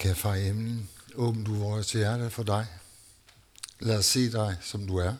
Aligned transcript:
Kære 0.00 0.14
far 0.14 0.34
i 0.34 0.42
himlen, 0.42 0.88
åbn 1.14 1.44
du 1.44 1.54
vores 1.54 1.92
hjerte 1.92 2.30
for 2.30 2.42
dig. 2.42 2.66
Lad 3.80 3.98
os 3.98 4.06
se 4.06 4.32
dig, 4.32 4.56
som 4.60 4.86
du 4.86 4.96
er. 4.96 5.14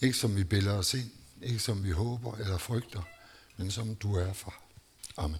Ikke 0.00 0.18
som 0.18 0.36
vi 0.36 0.44
billeder 0.44 0.76
os 0.76 0.94
ind, 0.94 1.10
ikke 1.42 1.58
som 1.58 1.84
vi 1.84 1.90
håber 1.90 2.36
eller 2.36 2.58
frygter, 2.58 3.02
men 3.56 3.70
som 3.70 3.94
du 3.94 4.14
er, 4.14 4.32
far. 4.32 4.62
Amen. 5.16 5.38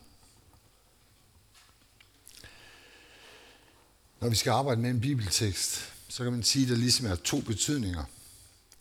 Når 4.20 4.28
vi 4.28 4.36
skal 4.36 4.50
arbejde 4.50 4.80
med 4.80 4.90
en 4.90 5.00
bibeltekst, 5.00 5.92
så 6.08 6.22
kan 6.22 6.32
man 6.32 6.42
sige, 6.42 6.62
at 6.62 6.68
der 6.68 6.76
ligesom 6.76 7.06
er 7.06 7.14
to 7.14 7.40
betydninger. 7.40 8.04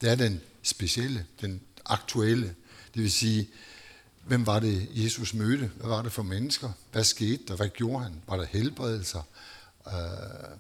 Det 0.01 0.11
er 0.11 0.15
den 0.15 0.41
specielle, 0.63 1.25
den 1.41 1.61
aktuelle. 1.85 2.55
Det 2.93 3.01
vil 3.01 3.11
sige, 3.11 3.49
hvem 4.25 4.45
var 4.45 4.59
det, 4.59 4.89
Jesus 4.91 5.33
mødte? 5.33 5.71
Hvad 5.75 5.89
var 5.89 6.01
det 6.01 6.11
for 6.11 6.23
mennesker? 6.23 6.71
Hvad 6.91 7.03
skete 7.03 7.43
der? 7.47 7.55
Hvad 7.55 7.69
gjorde 7.69 8.03
han? 8.03 8.21
Var 8.27 8.37
der 8.37 8.45
helbredelser? 8.45 9.21
Øh, 9.87 10.51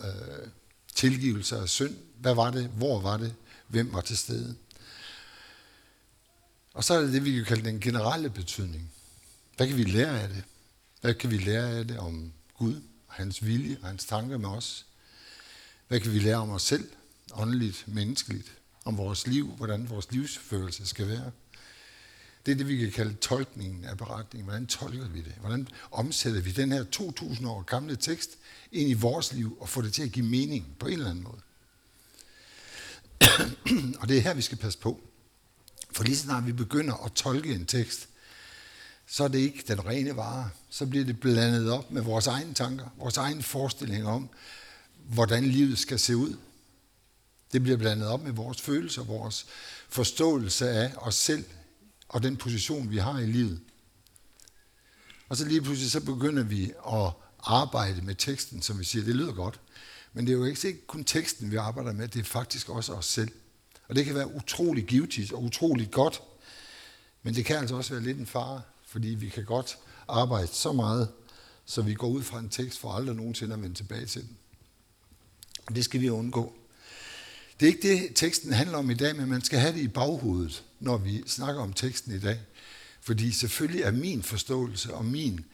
øh, 0.00 0.48
tilgivelse 0.94 1.56
af 1.56 1.68
synd? 1.68 1.96
Hvad 2.20 2.34
var 2.34 2.50
det? 2.50 2.66
Hvor 2.66 3.00
var 3.00 3.16
det? 3.16 3.34
Hvem 3.68 3.92
var 3.92 4.00
til 4.00 4.18
stede? 4.18 4.56
Og 6.74 6.84
så 6.84 6.94
er 6.94 7.00
det 7.00 7.12
det, 7.12 7.24
vi 7.24 7.32
kan 7.32 7.44
kalde 7.44 7.64
den 7.64 7.80
generelle 7.80 8.30
betydning. 8.30 8.92
Hvad 9.56 9.66
kan 9.66 9.76
vi 9.76 9.84
lære 9.84 10.20
af 10.20 10.28
det? 10.28 10.42
Hvad 11.00 11.14
kan 11.14 11.30
vi 11.30 11.38
lære 11.38 11.70
af 11.70 11.86
det 11.86 11.98
om 11.98 12.32
Gud, 12.54 12.74
og 13.08 13.14
hans 13.14 13.44
vilje 13.44 13.78
og 13.82 13.88
hans 13.88 14.04
tanker 14.04 14.38
med 14.38 14.48
os? 14.48 14.86
Hvad 15.88 16.00
kan 16.00 16.12
vi 16.12 16.18
lære 16.18 16.36
om 16.36 16.50
os 16.50 16.62
selv, 16.62 16.88
åndeligt, 17.32 17.84
menneskeligt, 17.86 18.52
om 18.84 18.96
vores 18.96 19.26
liv, 19.26 19.46
hvordan 19.46 19.90
vores 19.90 20.12
livsfølelse 20.12 20.86
skal 20.86 21.08
være? 21.08 21.30
Det 22.46 22.52
er 22.52 22.56
det, 22.56 22.68
vi 22.68 22.76
kan 22.76 22.90
kalde 22.90 23.14
tolkningen 23.14 23.84
af 23.84 23.98
beretningen. 23.98 24.48
Hvordan 24.48 24.66
tolker 24.66 25.08
vi 25.08 25.18
det? 25.18 25.34
Hvordan 25.40 25.68
omsætter 25.90 26.40
vi 26.40 26.50
den 26.50 26.72
her 26.72 26.84
2000 26.84 27.48
år 27.48 27.62
gamle 27.62 27.96
tekst 27.96 28.30
ind 28.72 28.90
i 28.90 28.94
vores 28.94 29.32
liv 29.32 29.56
og 29.60 29.68
får 29.68 29.82
det 29.82 29.92
til 29.92 30.02
at 30.02 30.12
give 30.12 30.26
mening 30.26 30.66
på 30.78 30.86
en 30.86 30.92
eller 30.92 31.10
anden 31.10 31.24
måde? 31.24 31.40
og 34.00 34.08
det 34.08 34.16
er 34.16 34.20
her, 34.20 34.34
vi 34.34 34.42
skal 34.42 34.58
passe 34.58 34.78
på. 34.78 35.00
For 35.92 36.04
lige 36.04 36.16
snart 36.16 36.46
vi 36.46 36.52
begynder 36.52 37.04
at 37.04 37.12
tolke 37.12 37.54
en 37.54 37.66
tekst, 37.66 38.08
så 39.06 39.24
er 39.24 39.28
det 39.28 39.38
ikke 39.38 39.64
den 39.68 39.86
rene 39.86 40.16
vare. 40.16 40.50
Så 40.70 40.86
bliver 40.86 41.04
det 41.04 41.20
blandet 41.20 41.70
op 41.70 41.90
med 41.90 42.02
vores 42.02 42.26
egne 42.26 42.54
tanker, 42.54 42.86
vores 42.98 43.16
egne 43.16 43.42
forestillinger 43.42 44.08
om, 44.08 44.28
hvordan 44.96 45.44
livet 45.44 45.78
skal 45.78 45.98
se 45.98 46.16
ud. 46.16 46.36
Det 47.52 47.62
bliver 47.62 47.78
blandet 47.78 48.08
op 48.08 48.22
med 48.22 48.32
vores 48.32 48.60
følelser, 48.60 49.04
vores 49.04 49.46
forståelse 49.88 50.70
af 50.70 50.92
os 50.96 51.14
selv 51.14 51.44
og 52.08 52.22
den 52.22 52.36
position, 52.36 52.90
vi 52.90 52.98
har 52.98 53.18
i 53.18 53.26
livet. 53.26 53.60
Og 55.28 55.36
så 55.36 55.44
lige 55.44 55.62
pludselig 55.62 55.90
så 55.90 56.00
begynder 56.00 56.42
vi 56.42 56.72
at 56.92 57.10
arbejde 57.38 58.02
med 58.02 58.14
teksten, 58.14 58.62
som 58.62 58.78
vi 58.78 58.84
siger, 58.84 59.04
det 59.04 59.16
lyder 59.16 59.32
godt. 59.32 59.60
Men 60.12 60.26
det 60.26 60.32
er 60.32 60.36
jo 60.36 60.44
ikke 60.44 60.86
kun 60.86 61.04
teksten, 61.04 61.50
vi 61.50 61.56
arbejder 61.56 61.92
med, 61.92 62.08
det 62.08 62.20
er 62.20 62.24
faktisk 62.24 62.68
også 62.68 62.92
os 62.92 63.06
selv. 63.06 63.30
Og 63.88 63.96
det 63.96 64.04
kan 64.04 64.14
være 64.14 64.34
utrolig 64.34 64.84
givetigt 64.84 65.32
og 65.32 65.42
utrolig 65.42 65.90
godt, 65.90 66.22
men 67.22 67.34
det 67.34 67.44
kan 67.44 67.56
altså 67.56 67.76
også 67.76 67.94
være 67.94 68.02
lidt 68.02 68.18
en 68.18 68.26
fare, 68.26 68.62
fordi 68.86 69.08
vi 69.08 69.28
kan 69.28 69.44
godt 69.44 69.78
arbejde 70.08 70.46
så 70.46 70.72
meget, 70.72 71.08
så 71.64 71.82
vi 71.82 71.94
går 71.94 72.08
ud 72.08 72.22
fra 72.22 72.38
en 72.38 72.48
tekst 72.48 72.78
for 72.78 72.92
aldrig 72.92 73.16
nogensinde 73.16 73.54
at 73.54 73.62
vende 73.62 73.74
tilbage 73.74 74.06
til 74.06 74.22
den. 74.22 74.36
Og 75.66 75.74
det 75.74 75.84
skal 75.84 76.00
vi 76.00 76.10
undgå. 76.10 76.57
Det 77.60 77.68
er 77.68 77.72
ikke 77.72 77.88
det, 77.88 78.10
teksten 78.14 78.52
handler 78.52 78.78
om 78.78 78.90
i 78.90 78.94
dag, 78.94 79.16
men 79.16 79.28
man 79.28 79.44
skal 79.44 79.58
have 79.58 79.72
det 79.72 79.80
i 79.80 79.88
baghovedet, 79.88 80.64
når 80.80 80.96
vi 80.96 81.22
snakker 81.26 81.62
om 81.62 81.72
teksten 81.72 82.14
i 82.14 82.18
dag. 82.18 82.40
Fordi 83.00 83.32
selvfølgelig 83.32 83.82
er 83.82 83.90
min 83.90 84.22
forståelse 84.22 84.94
og 84.94 85.04
min 85.04 85.44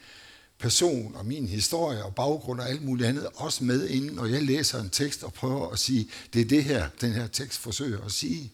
person 0.59 1.15
og 1.15 1.25
min 1.25 1.47
historie 1.47 2.03
og 2.03 2.15
baggrund 2.15 2.59
og 2.59 2.69
alt 2.69 2.81
muligt 2.81 3.09
andet 3.09 3.27
også 3.35 3.63
med 3.63 3.87
inden, 3.87 4.11
når 4.11 4.25
jeg 4.25 4.43
læser 4.43 4.81
en 4.81 4.89
tekst 4.89 5.23
og 5.23 5.33
prøver 5.33 5.69
at 5.69 5.79
sige, 5.79 6.09
det 6.33 6.41
er 6.41 6.45
det 6.45 6.63
her, 6.63 6.89
den 7.01 7.13
her 7.13 7.27
tekst 7.27 7.59
forsøger 7.59 8.01
at 8.05 8.11
sige. 8.11 8.51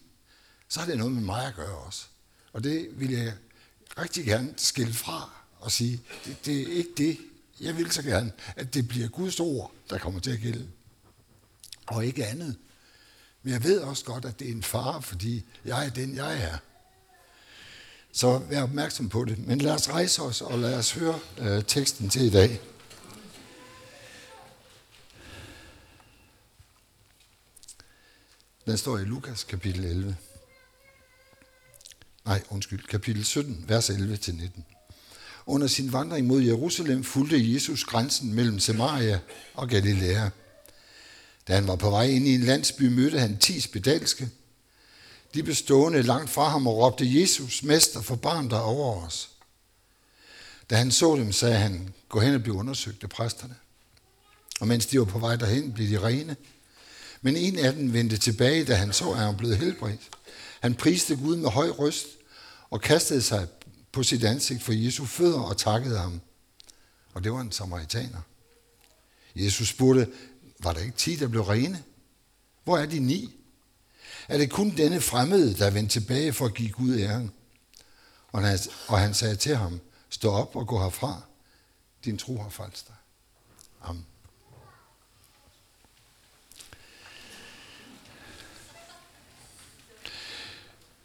Så 0.68 0.80
har 0.80 0.86
det 0.86 0.98
noget 0.98 1.12
med 1.12 1.22
mig 1.22 1.46
at 1.46 1.54
gøre 1.54 1.76
også. 1.76 2.04
Og 2.52 2.64
det 2.64 2.88
vil 2.92 3.10
jeg 3.10 3.32
rigtig 3.98 4.24
gerne 4.24 4.54
skille 4.56 4.92
fra 4.92 5.30
og 5.60 5.72
sige, 5.72 6.00
det, 6.24 6.46
det 6.46 6.60
er 6.60 6.76
ikke 6.76 6.90
det. 6.96 7.18
Jeg 7.60 7.76
vil 7.76 7.90
så 7.90 8.02
gerne, 8.02 8.32
at 8.56 8.74
det 8.74 8.88
bliver 8.88 9.08
Guds 9.08 9.40
ord, 9.40 9.72
der 9.90 9.98
kommer 9.98 10.20
til 10.20 10.30
at 10.30 10.40
gælde. 10.40 10.68
Og 11.86 12.06
ikke 12.06 12.26
andet. 12.26 12.56
Men 13.42 13.52
jeg 13.52 13.64
ved 13.64 13.80
også 13.80 14.04
godt, 14.04 14.24
at 14.24 14.38
det 14.38 14.48
er 14.48 14.52
en 14.52 14.62
fare, 14.62 15.02
fordi 15.02 15.44
jeg 15.64 15.86
er 15.86 15.90
den, 15.90 16.16
jeg 16.16 16.42
er. 16.42 16.58
Så 18.12 18.38
vær 18.38 18.62
opmærksom 18.62 19.08
på 19.08 19.24
det. 19.24 19.38
Men 19.38 19.58
lad 19.58 19.72
os 19.72 19.88
rejse 19.88 20.22
os, 20.22 20.40
og 20.40 20.58
lad 20.58 20.78
os 20.78 20.92
høre 20.92 21.18
øh, 21.38 21.64
teksten 21.64 22.10
til 22.10 22.22
i 22.22 22.30
dag. 22.30 22.60
Den 28.66 28.78
står 28.78 28.98
i 28.98 29.04
Lukas 29.04 29.44
kapitel 29.44 29.84
11. 29.84 30.16
Nej, 32.24 32.42
undskyld, 32.50 32.82
kapitel 32.82 33.24
17, 33.24 33.64
vers 33.68 33.90
11-19. 33.90 34.62
Under 35.46 35.66
sin 35.66 35.92
vandring 35.92 36.26
mod 36.26 36.40
Jerusalem 36.40 37.04
fulgte 37.04 37.52
Jesus 37.54 37.84
grænsen 37.84 38.34
mellem 38.34 38.58
Samaria 38.58 39.20
og 39.54 39.68
Galilea. 39.68 40.28
Da 41.48 41.54
han 41.54 41.66
var 41.66 41.76
på 41.76 41.90
vej 41.90 42.04
ind 42.04 42.28
i 42.28 42.34
en 42.34 42.40
landsby, 42.40 42.82
mødte 42.82 43.18
han 43.18 43.38
ti 43.38 43.60
spedalske. 43.60 44.28
De 45.34 45.42
blev 45.42 45.54
stående 45.54 46.02
langt 46.02 46.30
fra 46.30 46.48
ham 46.48 46.66
og 46.66 46.76
råbte, 46.76 47.20
Jesus, 47.20 47.62
mester, 47.62 48.02
forbarm 48.02 48.48
dig 48.48 48.62
over 48.62 49.06
os. 49.06 49.30
Da 50.70 50.76
han 50.76 50.90
så 50.90 51.16
dem, 51.16 51.32
sagde 51.32 51.56
han, 51.56 51.94
gå 52.08 52.20
hen 52.20 52.34
og 52.34 52.42
bliv 52.42 52.54
undersøgt 52.54 53.02
af 53.02 53.08
præsterne. 53.10 53.54
Og 54.60 54.68
mens 54.68 54.86
de 54.86 54.98
var 54.98 55.04
på 55.04 55.18
vej 55.18 55.36
derhen, 55.36 55.72
blev 55.72 55.88
de 55.88 56.06
rene. 56.06 56.36
Men 57.22 57.36
en 57.36 57.58
af 57.58 57.72
dem 57.72 57.92
vendte 57.92 58.16
tilbage, 58.16 58.64
da 58.64 58.74
han 58.74 58.92
så, 58.92 59.10
at 59.10 59.18
han 59.18 59.36
blev 59.36 59.54
helbredt. 59.54 60.00
Han 60.60 60.74
priste 60.74 61.16
Gud 61.16 61.36
med 61.36 61.50
høj 61.50 61.68
røst 61.68 62.06
og 62.70 62.80
kastede 62.80 63.22
sig 63.22 63.46
på 63.92 64.02
sit 64.02 64.24
ansigt 64.24 64.62
for 64.62 64.72
Jesu 64.72 65.04
fødder 65.04 65.40
og 65.40 65.56
takkede 65.56 65.98
ham. 65.98 66.20
Og 67.14 67.24
det 67.24 67.32
var 67.32 67.40
en 67.40 67.52
samaritaner. 67.52 68.20
Jesus 69.36 69.68
spurgte, 69.68 70.08
var 70.62 70.72
der 70.72 70.80
ikke 70.80 70.96
ti, 70.96 71.16
der 71.16 71.28
blev 71.28 71.42
rene? 71.42 71.82
Hvor 72.64 72.78
er 72.78 72.86
de 72.86 72.98
ni? 72.98 73.34
Er 74.28 74.38
det 74.38 74.50
kun 74.50 74.76
denne 74.76 75.00
fremmede, 75.00 75.54
der 75.54 75.70
vendte 75.70 76.00
tilbage 76.00 76.32
for 76.32 76.44
at 76.44 76.54
give 76.54 76.70
Gud 76.70 76.98
æren? 76.98 77.32
Og 78.32 78.42
han, 78.42 78.58
og 78.88 78.98
han 78.98 79.14
sagde 79.14 79.36
til 79.36 79.56
ham, 79.56 79.80
stå 80.10 80.30
op 80.30 80.56
og 80.56 80.66
gå 80.66 80.82
herfra. 80.82 81.22
Din 82.04 82.18
tro 82.18 82.42
har 82.42 82.48
faldt 82.48 82.84
dig. 82.88 82.96
Amen. 83.82 84.06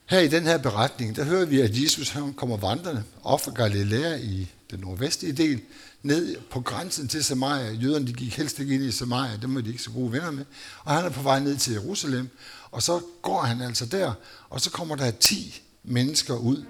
Her 0.06 0.20
i 0.20 0.28
den 0.28 0.44
her 0.44 0.58
beretning, 0.58 1.16
der 1.16 1.24
hører 1.24 1.46
vi, 1.46 1.62
at 1.62 1.84
Jesus 1.84 2.10
han 2.10 2.34
kommer 2.34 2.58
vandrende 2.58 3.04
op 3.24 3.42
fra 3.42 3.52
Galilea 3.52 4.16
i 4.16 4.52
den 4.72 4.80
nordvestlige 4.80 5.34
del, 5.34 5.62
ned 6.04 6.38
på 6.52 6.62
grænsen 6.62 7.08
til 7.08 7.24
Samaria. 7.24 7.72
Jøderne 7.72 8.08
de 8.08 8.14
gik 8.14 8.38
helst 8.38 8.60
ikke 8.60 8.76
ind 8.76 8.84
i 8.84 8.92
Samaria, 8.92 9.38
dem 9.42 9.56
var 9.56 9.62
de 9.62 9.70
ikke 9.70 9.84
så 9.84 9.92
gode 9.92 10.12
venner 10.12 10.32
med. 10.32 10.46
Og 10.84 10.94
han 10.94 11.06
er 11.06 11.10
på 11.10 11.22
vej 11.22 11.40
ned 11.40 11.58
til 11.58 11.74
Jerusalem, 11.74 12.30
og 12.72 12.84
så 12.84 13.02
går 13.22 13.42
han 13.42 13.62
altså 13.62 13.86
der, 13.86 14.14
og 14.50 14.62
så 14.62 14.72
kommer 14.72 14.96
der 14.96 15.12
ti 15.12 15.62
mennesker 15.84 16.36
ud 16.36 16.66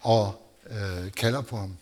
og 0.00 0.48
øh, 0.70 1.12
kalder 1.12 1.40
på 1.40 1.56
ham. 1.56 1.76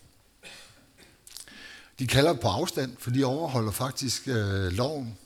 De 1.99 2.07
kalder 2.07 2.33
på 2.33 2.47
afstand, 2.47 2.95
for 2.99 3.11
de 3.11 3.23
overholder 3.23 3.71
faktisk 3.71 4.27
øh, 4.27 4.71
loven. 4.71 5.17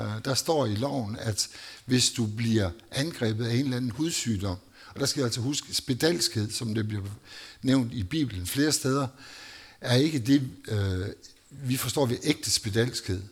Øh, 0.00 0.06
der 0.24 0.34
står 0.34 0.66
i 0.66 0.74
loven, 0.74 1.16
at 1.20 1.48
hvis 1.84 2.10
du 2.10 2.26
bliver 2.26 2.70
angrebet 2.90 3.46
af 3.46 3.54
en 3.54 3.64
eller 3.64 3.76
anden 3.76 3.90
hudsygdom, 3.90 4.56
og 4.94 5.00
der 5.00 5.06
skal 5.06 5.20
jeg 5.20 5.26
altså 5.26 5.40
huske, 5.40 5.74
spedalskhed, 5.74 6.50
som 6.50 6.74
det 6.74 6.88
bliver 6.88 7.02
nævnt 7.62 7.92
i 7.92 8.02
Bibelen 8.02 8.46
flere 8.46 8.72
steder, 8.72 9.06
er 9.80 9.96
ikke 9.96 10.18
det, 10.18 10.50
øh, 10.68 11.06
vi 11.50 11.76
forstår 11.76 12.06
ved 12.06 12.16
ægte 12.22 12.50
spedalskhed. 12.50 13.22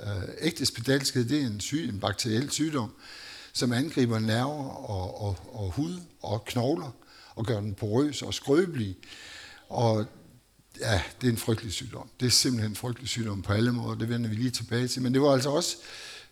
Øh, 0.00 0.28
ægte 0.40 0.66
spedalskhed, 0.66 1.24
det 1.24 1.42
er 1.42 1.46
en, 1.46 1.60
syg, 1.60 1.88
en 1.88 2.00
bakteriel 2.00 2.50
sygdom, 2.50 2.92
som 3.52 3.72
angriber 3.72 4.18
nerver 4.18 4.68
og, 4.70 5.20
og, 5.20 5.36
og 5.52 5.70
hud 5.70 6.00
og 6.22 6.44
knogler, 6.44 6.90
og 7.34 7.46
gør 7.46 7.60
den 7.60 7.74
porøs 7.74 8.22
og 8.22 8.34
skrøbelig. 8.34 8.96
Og 9.68 10.06
ja, 10.80 11.02
det 11.20 11.26
er 11.26 11.32
en 11.32 11.38
frygtelig 11.38 11.72
sygdom. 11.72 12.08
Det 12.20 12.26
er 12.26 12.30
simpelthen 12.30 12.72
en 12.72 12.76
frygtelig 12.76 13.08
sygdom 13.08 13.42
på 13.42 13.52
alle 13.52 13.72
måder, 13.72 13.98
det 13.98 14.08
vender 14.08 14.30
vi 14.30 14.34
lige 14.34 14.50
tilbage 14.50 14.88
til. 14.88 15.02
Men 15.02 15.14
det 15.14 15.22
var 15.22 15.32
altså 15.32 15.50
også 15.50 15.76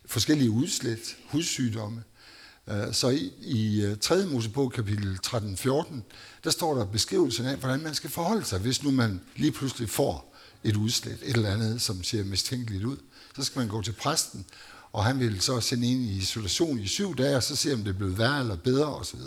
forskellige 0.05 0.51
udslæt, 0.51 1.17
hudsygdomme. 1.25 1.97
Øh, 1.97 2.18
Øh, 2.67 2.93
så 2.93 3.09
i, 3.09 3.33
i 3.41 3.81
øh, 3.81 3.97
3. 3.97 4.25
Mosebog 4.25 4.71
kapitel 4.71 5.19
13-14, 5.27 5.95
der 6.43 6.49
står 6.49 6.75
der 6.75 6.85
beskrivelsen 6.85 7.45
af, 7.45 7.57
hvordan 7.57 7.83
man 7.83 7.95
skal 7.95 8.09
forholde 8.09 8.45
sig, 8.45 8.59
hvis 8.59 8.83
nu 8.83 8.91
man 8.91 9.21
lige 9.35 9.51
pludselig 9.51 9.89
får 9.89 10.35
et 10.63 10.75
udslæt, 10.75 11.19
et 11.23 11.35
eller 11.35 11.53
andet, 11.53 11.81
som 11.81 12.03
ser 12.03 12.23
mistænkeligt 12.23 12.83
ud. 12.83 12.97
Så 13.35 13.43
skal 13.43 13.59
man 13.59 13.67
gå 13.67 13.81
til 13.81 13.91
præsten, 13.91 14.45
og 14.91 15.05
han 15.05 15.19
vil 15.19 15.41
så 15.41 15.61
sende 15.61 15.91
ind 15.91 16.01
i 16.01 16.17
isolation 16.17 16.79
i 16.79 16.87
syv 16.87 17.15
dage, 17.15 17.35
og 17.35 17.43
så 17.43 17.55
se, 17.55 17.73
om 17.73 17.79
det 17.79 17.89
er 17.89 17.97
blevet 17.97 18.17
værre 18.17 18.39
eller 18.39 18.55
bedre 18.55 18.95
osv. 18.95 19.19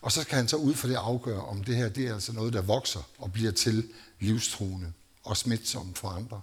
Og 0.00 0.12
så 0.12 0.26
kan 0.26 0.36
han 0.36 0.48
så 0.48 0.56
ud 0.56 0.74
for 0.74 0.88
det 0.88 0.94
afgøre, 0.94 1.40
om 1.40 1.64
det 1.64 1.76
her 1.76 1.88
det 1.88 2.06
er 2.06 2.14
altså 2.14 2.32
noget, 2.32 2.52
der 2.52 2.62
vokser 2.62 3.00
og 3.18 3.32
bliver 3.32 3.52
til 3.52 3.88
livstruende 4.20 4.92
og 5.24 5.36
smitsomt 5.36 5.98
for 5.98 6.08
andre. 6.08 6.40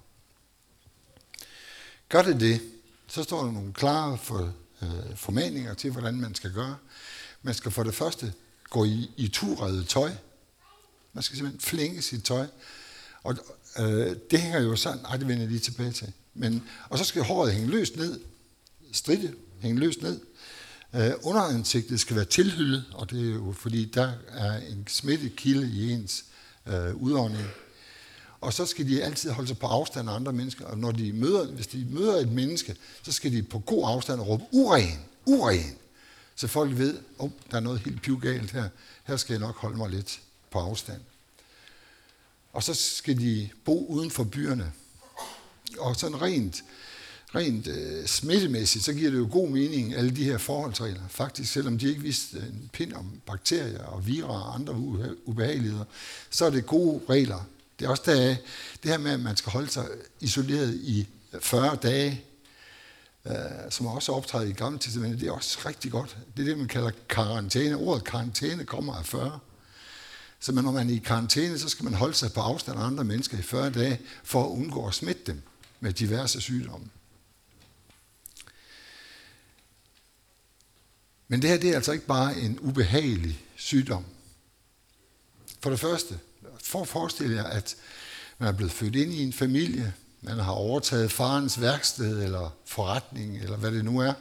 Gør 2.09 2.21
det 2.21 2.39
det, 2.39 2.61
så 3.07 3.23
står 3.23 3.43
der 3.43 3.51
nogle 3.51 3.73
klare 3.73 4.17
for, 4.17 4.53
øh, 4.83 5.15
formaninger 5.15 5.73
til, 5.73 5.91
hvordan 5.91 6.15
man 6.15 6.35
skal 6.35 6.53
gøre. 6.53 6.77
Man 7.41 7.53
skal 7.53 7.71
for 7.71 7.83
det 7.83 7.95
første 7.95 8.33
gå 8.69 8.85
i, 8.85 9.11
i 9.17 9.27
turede 9.27 9.83
tøj. 9.83 10.11
Man 11.13 11.23
skal 11.23 11.37
simpelthen 11.37 11.61
flænge 11.61 12.01
sit 12.01 12.23
tøj. 12.23 12.47
Og 13.23 13.37
øh, 13.79 14.15
det 14.31 14.39
hænger 14.39 14.61
jo 14.61 14.75
sådan, 14.75 14.99
nej, 15.01 15.17
det 15.17 15.27
vender 15.27 15.41
jeg 15.41 15.49
lige 15.49 15.59
tilbage 15.59 15.91
til. 15.91 16.13
Men, 16.33 16.63
og 16.89 16.97
så 16.97 17.03
skal 17.03 17.23
håret 17.23 17.53
hænge 17.53 17.69
løst 17.69 17.95
ned, 17.95 18.19
stridte, 18.91 19.33
hænge 19.59 19.79
løst 19.79 20.01
ned. 20.01 20.19
Øh, 20.95 21.11
underansigtet 21.21 21.99
skal 21.99 22.15
være 22.15 22.25
tilhyllet, 22.25 22.85
og 22.93 23.09
det 23.09 23.29
er 23.29 23.33
jo 23.33 23.51
fordi, 23.57 23.85
der 23.85 24.11
er 24.29 24.57
en 24.57 24.87
smittekilde 24.87 25.71
i 25.71 25.91
ens 25.91 26.25
øh, 26.67 26.95
udånding. 26.95 27.47
Og 28.43 28.53
så 28.53 28.65
skal 28.65 28.87
de 28.87 29.03
altid 29.03 29.31
holde 29.31 29.47
sig 29.47 29.57
på 29.57 29.67
afstand 29.67 30.09
af 30.09 30.13
andre 30.13 30.33
mennesker, 30.33 30.65
og 30.65 30.77
når 30.77 30.91
de 30.91 31.13
møder, 31.13 31.45
hvis 31.45 31.67
de 31.67 31.87
møder 31.89 32.15
et 32.15 32.31
menneske, 32.31 32.75
så 33.03 33.11
skal 33.11 33.31
de 33.31 33.43
på 33.43 33.59
god 33.59 33.83
afstand 33.87 34.21
råbe, 34.21 34.43
uren, 34.51 34.99
uren. 35.25 35.75
Så 36.35 36.47
folk 36.47 36.77
ved, 36.77 36.97
at 36.97 37.03
oh, 37.19 37.29
der 37.51 37.57
er 37.57 37.61
noget 37.61 37.79
helt 37.79 38.01
pivgalt 38.01 38.51
her. 38.51 38.69
Her 39.03 39.17
skal 39.17 39.33
jeg 39.33 39.39
nok 39.39 39.55
holde 39.55 39.77
mig 39.77 39.89
lidt 39.89 40.19
på 40.51 40.59
afstand. 40.59 41.01
Og 42.53 42.63
så 42.63 42.73
skal 42.73 43.19
de 43.19 43.49
bo 43.65 43.85
uden 43.85 44.11
for 44.11 44.23
byerne. 44.23 44.71
Og 45.77 45.95
sådan 45.95 46.21
rent, 46.21 46.63
rent 47.35 47.67
øh, 47.67 48.05
smittemæssigt, 48.05 48.85
så 48.85 48.93
giver 48.93 49.11
det 49.11 49.17
jo 49.17 49.27
god 49.31 49.49
mening, 49.49 49.95
alle 49.95 50.11
de 50.11 50.23
her 50.23 50.37
forholdsregler. 50.37 51.07
Faktisk, 51.09 51.51
selvom 51.51 51.77
de 51.77 51.89
ikke 51.89 52.01
vidste 52.01 52.37
en 52.37 52.69
pind 52.73 52.93
om 52.93 53.21
bakterier 53.25 53.83
og 53.83 54.07
virer 54.07 54.27
og 54.27 54.55
andre 54.55 54.73
ubehageligheder, 55.25 55.85
så 56.29 56.45
er 56.45 56.49
det 56.49 56.65
gode 56.65 57.01
regler. 57.09 57.47
Det 57.83 57.87
er 57.87 57.91
også 57.91 58.03
der, 58.05 58.35
det 58.83 58.91
her 58.91 58.97
med, 58.97 59.11
at 59.11 59.19
man 59.19 59.37
skal 59.37 59.51
holde 59.51 59.69
sig 59.69 59.87
isoleret 60.19 60.73
i 60.73 61.07
øh, 61.33 61.41
40 61.41 61.75
dage, 61.75 62.23
øh, 63.25 63.35
som 63.69 63.85
også 63.85 64.11
optræder 64.11 64.45
i 64.45 64.51
Gamle 64.51 64.79
Testamentet, 64.79 65.19
det 65.19 65.27
er 65.27 65.31
også 65.31 65.59
rigtig 65.65 65.91
godt. 65.91 66.17
Det 66.37 66.43
er 66.43 66.47
det, 66.47 66.57
man 66.57 66.67
kalder 66.67 66.91
karantæne. 67.09 67.75
Ordet 67.75 68.03
karantæne 68.03 68.65
kommer 68.65 68.95
af 68.95 69.05
40. 69.05 69.39
Så 70.39 70.51
når 70.51 70.71
man 70.71 70.89
er 70.89 70.93
i 70.93 70.97
karantæne, 70.97 71.59
så 71.59 71.69
skal 71.69 71.83
man 71.83 71.93
holde 71.93 72.13
sig 72.13 72.33
på 72.33 72.39
afstand 72.39 72.79
af 72.79 72.83
andre 72.83 73.03
mennesker 73.03 73.37
i 73.37 73.41
40 73.41 73.69
dage, 73.69 74.01
for 74.23 74.43
at 74.43 74.49
undgå 74.49 74.87
at 74.87 74.93
smitte 74.93 75.21
dem 75.27 75.41
med 75.79 75.93
diverse 75.93 76.41
sygdomme. 76.41 76.87
Men 81.27 81.41
det 81.41 81.49
her 81.49 81.57
det 81.57 81.69
er 81.69 81.75
altså 81.75 81.91
ikke 81.91 82.05
bare 82.05 82.39
en 82.39 82.59
ubehagelig 82.59 83.45
sygdom. 83.55 84.05
For 85.59 85.69
det 85.69 85.79
første, 85.79 86.19
for 86.63 86.81
at 86.81 86.87
forestille 86.87 87.35
jer, 87.35 87.43
at 87.43 87.75
man 88.37 88.49
er 88.49 88.53
blevet 88.53 88.71
født 88.71 88.95
ind 88.95 89.13
i 89.13 89.23
en 89.23 89.33
familie, 89.33 89.93
man 90.21 90.39
har 90.39 90.51
overtaget 90.51 91.11
farens 91.11 91.61
værksted 91.61 92.23
eller 92.23 92.55
forretning, 92.65 93.37
eller 93.37 93.57
hvad 93.57 93.71
det 93.71 93.85
nu 93.85 93.99
er, 93.99 94.13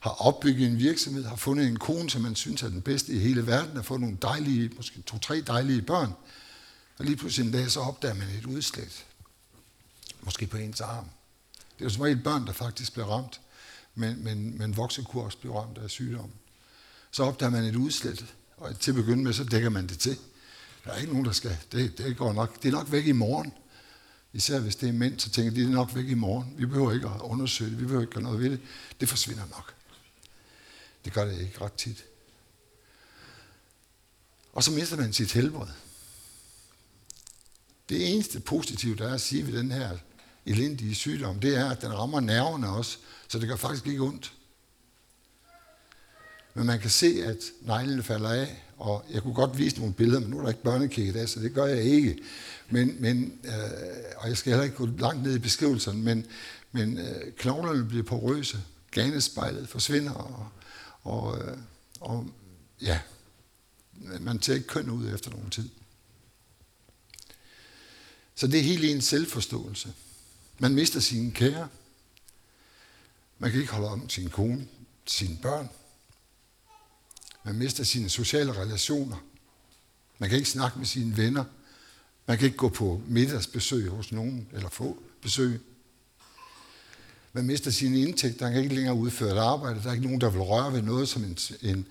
har 0.00 0.10
opbygget 0.10 0.68
en 0.68 0.78
virksomhed, 0.78 1.24
har 1.24 1.36
fundet 1.36 1.66
en 1.66 1.78
kone, 1.78 2.10
som 2.10 2.22
man 2.22 2.34
synes 2.34 2.62
er 2.62 2.68
den 2.68 2.82
bedste 2.82 3.12
i 3.12 3.18
hele 3.18 3.46
verden, 3.46 3.76
har 3.76 3.82
fået 3.82 4.00
nogle 4.00 4.18
dejlige, 4.22 4.70
måske 4.76 5.02
to-tre 5.02 5.40
dejlige 5.40 5.82
børn, 5.82 6.12
og 6.98 7.04
lige 7.04 7.16
pludselig 7.16 7.46
en 7.46 7.52
dag, 7.52 7.70
så 7.70 7.80
opdager 7.80 8.14
man 8.14 8.28
et 8.38 8.46
udslæt. 8.46 9.04
Måske 10.20 10.46
på 10.46 10.56
ens 10.56 10.80
arm. 10.80 11.04
Det 11.78 11.80
er 11.80 11.84
jo 11.84 11.90
som 11.90 12.02
regel 12.02 12.22
børn, 12.22 12.46
der 12.46 12.52
faktisk 12.52 12.92
bliver 12.92 13.06
ramt, 13.06 13.40
men, 13.94 14.24
men, 14.24 14.58
men 14.58 14.76
voksekurs 14.76 15.36
blive 15.36 15.60
ramt 15.60 15.78
af 15.78 15.90
sygdom. 15.90 16.30
Så 17.10 17.22
opdager 17.22 17.50
man 17.50 17.64
et 17.64 17.76
udslæt, 17.76 18.24
og 18.56 18.78
til 18.78 18.90
at 18.90 18.94
begynde 18.94 19.22
med, 19.22 19.32
så 19.32 19.44
dækker 19.44 19.70
man 19.70 19.86
det 19.86 19.98
til. 19.98 20.18
Der 20.84 20.90
er 20.90 20.96
ikke 20.96 21.12
nogen, 21.12 21.26
der 21.26 21.32
skal, 21.32 21.58
det, 21.72 21.98
det 21.98 22.16
går 22.16 22.32
nok, 22.32 22.62
det 22.62 22.68
er 22.68 22.72
nok 22.72 22.92
væk 22.92 23.06
i 23.06 23.12
morgen. 23.12 23.52
Især 24.32 24.60
hvis 24.60 24.76
det 24.76 24.88
er 24.88 24.92
mænd, 24.92 25.20
så 25.20 25.30
tænker 25.30 25.50
de, 25.50 25.60
det 25.60 25.66
er 25.66 25.70
nok 25.70 25.94
væk 25.94 26.08
i 26.08 26.14
morgen. 26.14 26.54
Vi 26.56 26.66
behøver 26.66 26.92
ikke 26.92 27.06
at 27.06 27.20
undersøge 27.20 27.70
det, 27.70 27.78
vi 27.80 27.84
behøver 27.84 28.02
ikke 28.02 28.12
gøre 28.12 28.22
noget 28.22 28.40
ved 28.40 28.50
det. 28.50 28.60
Det 29.00 29.08
forsvinder 29.08 29.46
nok. 29.50 29.74
Det 31.04 31.12
gør 31.12 31.24
det 31.24 31.40
ikke 31.40 31.60
ret 31.60 31.72
tit. 31.72 32.04
Og 34.52 34.62
så 34.64 34.70
mister 34.70 34.96
man 34.96 35.12
sit 35.12 35.32
helbred. 35.32 35.68
Det 37.88 38.12
eneste 38.12 38.40
positive, 38.40 38.96
der 38.96 39.08
er 39.08 39.14
at 39.14 39.20
sige 39.20 39.46
ved 39.46 39.58
den 39.58 39.70
her 39.70 39.98
elendige 40.46 40.94
sygdom, 40.94 41.40
det 41.40 41.56
er, 41.56 41.70
at 41.70 41.82
den 41.82 41.98
rammer 41.98 42.20
nerverne 42.20 42.68
også, 42.68 42.98
så 43.28 43.38
det 43.38 43.48
gør 43.48 43.56
faktisk 43.56 43.86
ikke 43.86 44.02
ondt. 44.02 44.32
Men 46.54 46.66
man 46.66 46.80
kan 46.80 46.90
se, 46.90 47.24
at 47.24 47.38
neglene 47.60 48.02
falder 48.02 48.30
af, 48.30 48.64
og 48.82 49.04
jeg 49.10 49.22
kunne 49.22 49.34
godt 49.34 49.58
vise 49.58 49.78
nogle 49.78 49.94
billeder, 49.94 50.20
men 50.20 50.30
nu 50.30 50.38
er 50.38 50.42
der 50.42 50.48
ikke 50.48 50.62
børnekirke 50.62 51.08
i 51.08 51.12
dag, 51.12 51.28
så 51.28 51.40
det 51.40 51.54
gør 51.54 51.66
jeg 51.66 51.82
ikke. 51.82 52.18
Men, 52.70 52.96
men, 53.00 53.40
øh, 53.44 53.52
og 54.16 54.28
jeg 54.28 54.36
skal 54.36 54.50
heller 54.50 54.64
ikke 54.64 54.76
gå 54.76 54.86
langt 54.86 55.22
ned 55.22 55.34
i 55.34 55.38
beskrivelsen, 55.38 56.02
men, 56.02 56.26
men 56.72 56.98
øh, 56.98 57.32
knoglerne 57.32 57.84
bliver 57.84 58.04
porøse, 58.04 58.58
ganespejlet 58.90 59.68
forsvinder, 59.68 60.12
og, 60.12 60.48
og, 61.02 61.38
øh, 61.38 61.56
og 62.00 62.26
ja, 62.80 63.00
man 64.20 64.42
ser 64.42 64.54
ikke 64.54 64.66
køn 64.66 64.90
ud 64.90 65.14
efter 65.14 65.30
nogen 65.30 65.50
tid. 65.50 65.68
Så 68.34 68.46
det 68.46 68.58
er 68.58 68.64
helt 68.64 68.84
en 68.84 69.00
selvforståelse. 69.00 69.92
Man 70.58 70.74
mister 70.74 71.00
sine 71.00 71.32
kære. 71.32 71.68
Man 73.38 73.50
kan 73.50 73.60
ikke 73.60 73.72
holde 73.72 73.88
om 73.88 74.08
sin 74.08 74.30
kone, 74.30 74.66
sine 75.06 75.38
børn. 75.42 75.68
Man 77.44 77.54
mister 77.54 77.84
sine 77.84 78.08
sociale 78.08 78.52
relationer. 78.52 79.16
Man 80.18 80.28
kan 80.28 80.38
ikke 80.38 80.50
snakke 80.50 80.78
med 80.78 80.86
sine 80.86 81.16
venner. 81.16 81.44
Man 82.26 82.38
kan 82.38 82.46
ikke 82.46 82.56
gå 82.56 82.68
på 82.68 83.02
middagsbesøg 83.06 83.88
hos 83.88 84.12
nogen, 84.12 84.48
eller 84.52 84.68
få 84.68 85.02
besøg. 85.22 85.60
Man 87.32 87.44
mister 87.44 87.70
sine 87.70 88.00
indtægter, 88.00 88.46
han 88.46 88.54
kan 88.54 88.62
ikke 88.62 88.74
længere 88.74 88.94
udføre 88.94 89.32
et 89.32 89.38
arbejde. 89.38 89.82
Der 89.82 89.88
er 89.88 89.92
ikke 89.92 90.04
nogen, 90.04 90.20
der 90.20 90.30
vil 90.30 90.40
røre 90.40 90.72
ved 90.72 90.82
noget, 90.82 91.08
som 91.08 91.24
en, 91.24 91.38
en, 91.62 91.86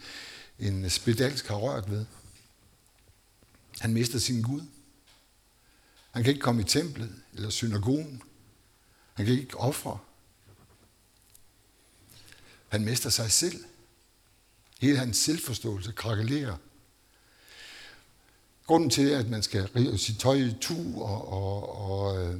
en 0.59 0.89
spedalsk 0.89 1.47
har 1.47 1.55
rørt 1.55 1.91
ved. 1.91 2.05
Han 3.79 3.93
mister 3.93 4.19
sin 4.19 4.41
Gud. 4.41 4.61
Han 6.11 6.23
kan 6.23 6.33
ikke 6.33 6.41
komme 6.41 6.61
i 6.61 6.65
templet 6.65 7.15
eller 7.33 7.49
synagogen. 7.49 8.21
Han 9.13 9.25
kan 9.25 9.35
ikke 9.35 9.57
ofre. 9.57 9.97
Han 12.69 12.85
mister 12.85 13.09
sig 13.09 13.31
selv. 13.31 13.65
Hele 14.81 14.97
hans 14.97 15.17
selvforståelse 15.17 15.91
krakelerer. 15.91 16.55
Grunden 18.67 18.89
til, 18.89 19.09
at 19.09 19.29
man 19.29 19.43
skal 19.43 19.67
rive 19.75 19.97
sit 19.97 20.19
tøj 20.19 20.35
i 20.35 20.55
tu 20.61 21.01
og, 21.01 21.33
og, 21.33 21.91
og, 21.91 22.25
øh, 22.25 22.35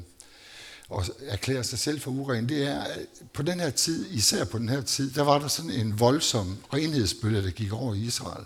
og 0.89 1.05
erklære 1.27 1.63
sig 1.63 1.79
selv 1.79 1.99
for 1.99 2.11
uren, 2.11 2.49
det 2.49 2.63
er, 2.67 2.79
at 2.81 3.07
på 3.33 3.43
den 3.43 3.59
her 3.59 3.69
tid, 3.69 4.11
især 4.11 4.45
på 4.45 4.57
den 4.57 4.69
her 4.69 4.81
tid, 4.81 5.11
der 5.11 5.21
var 5.21 5.39
der 5.39 5.47
sådan 5.47 5.71
en 5.71 5.99
voldsom 5.99 6.57
renhedsbølge, 6.73 7.43
der 7.43 7.51
gik 7.51 7.73
over 7.73 7.93
i 7.93 7.99
Israel. 7.99 8.45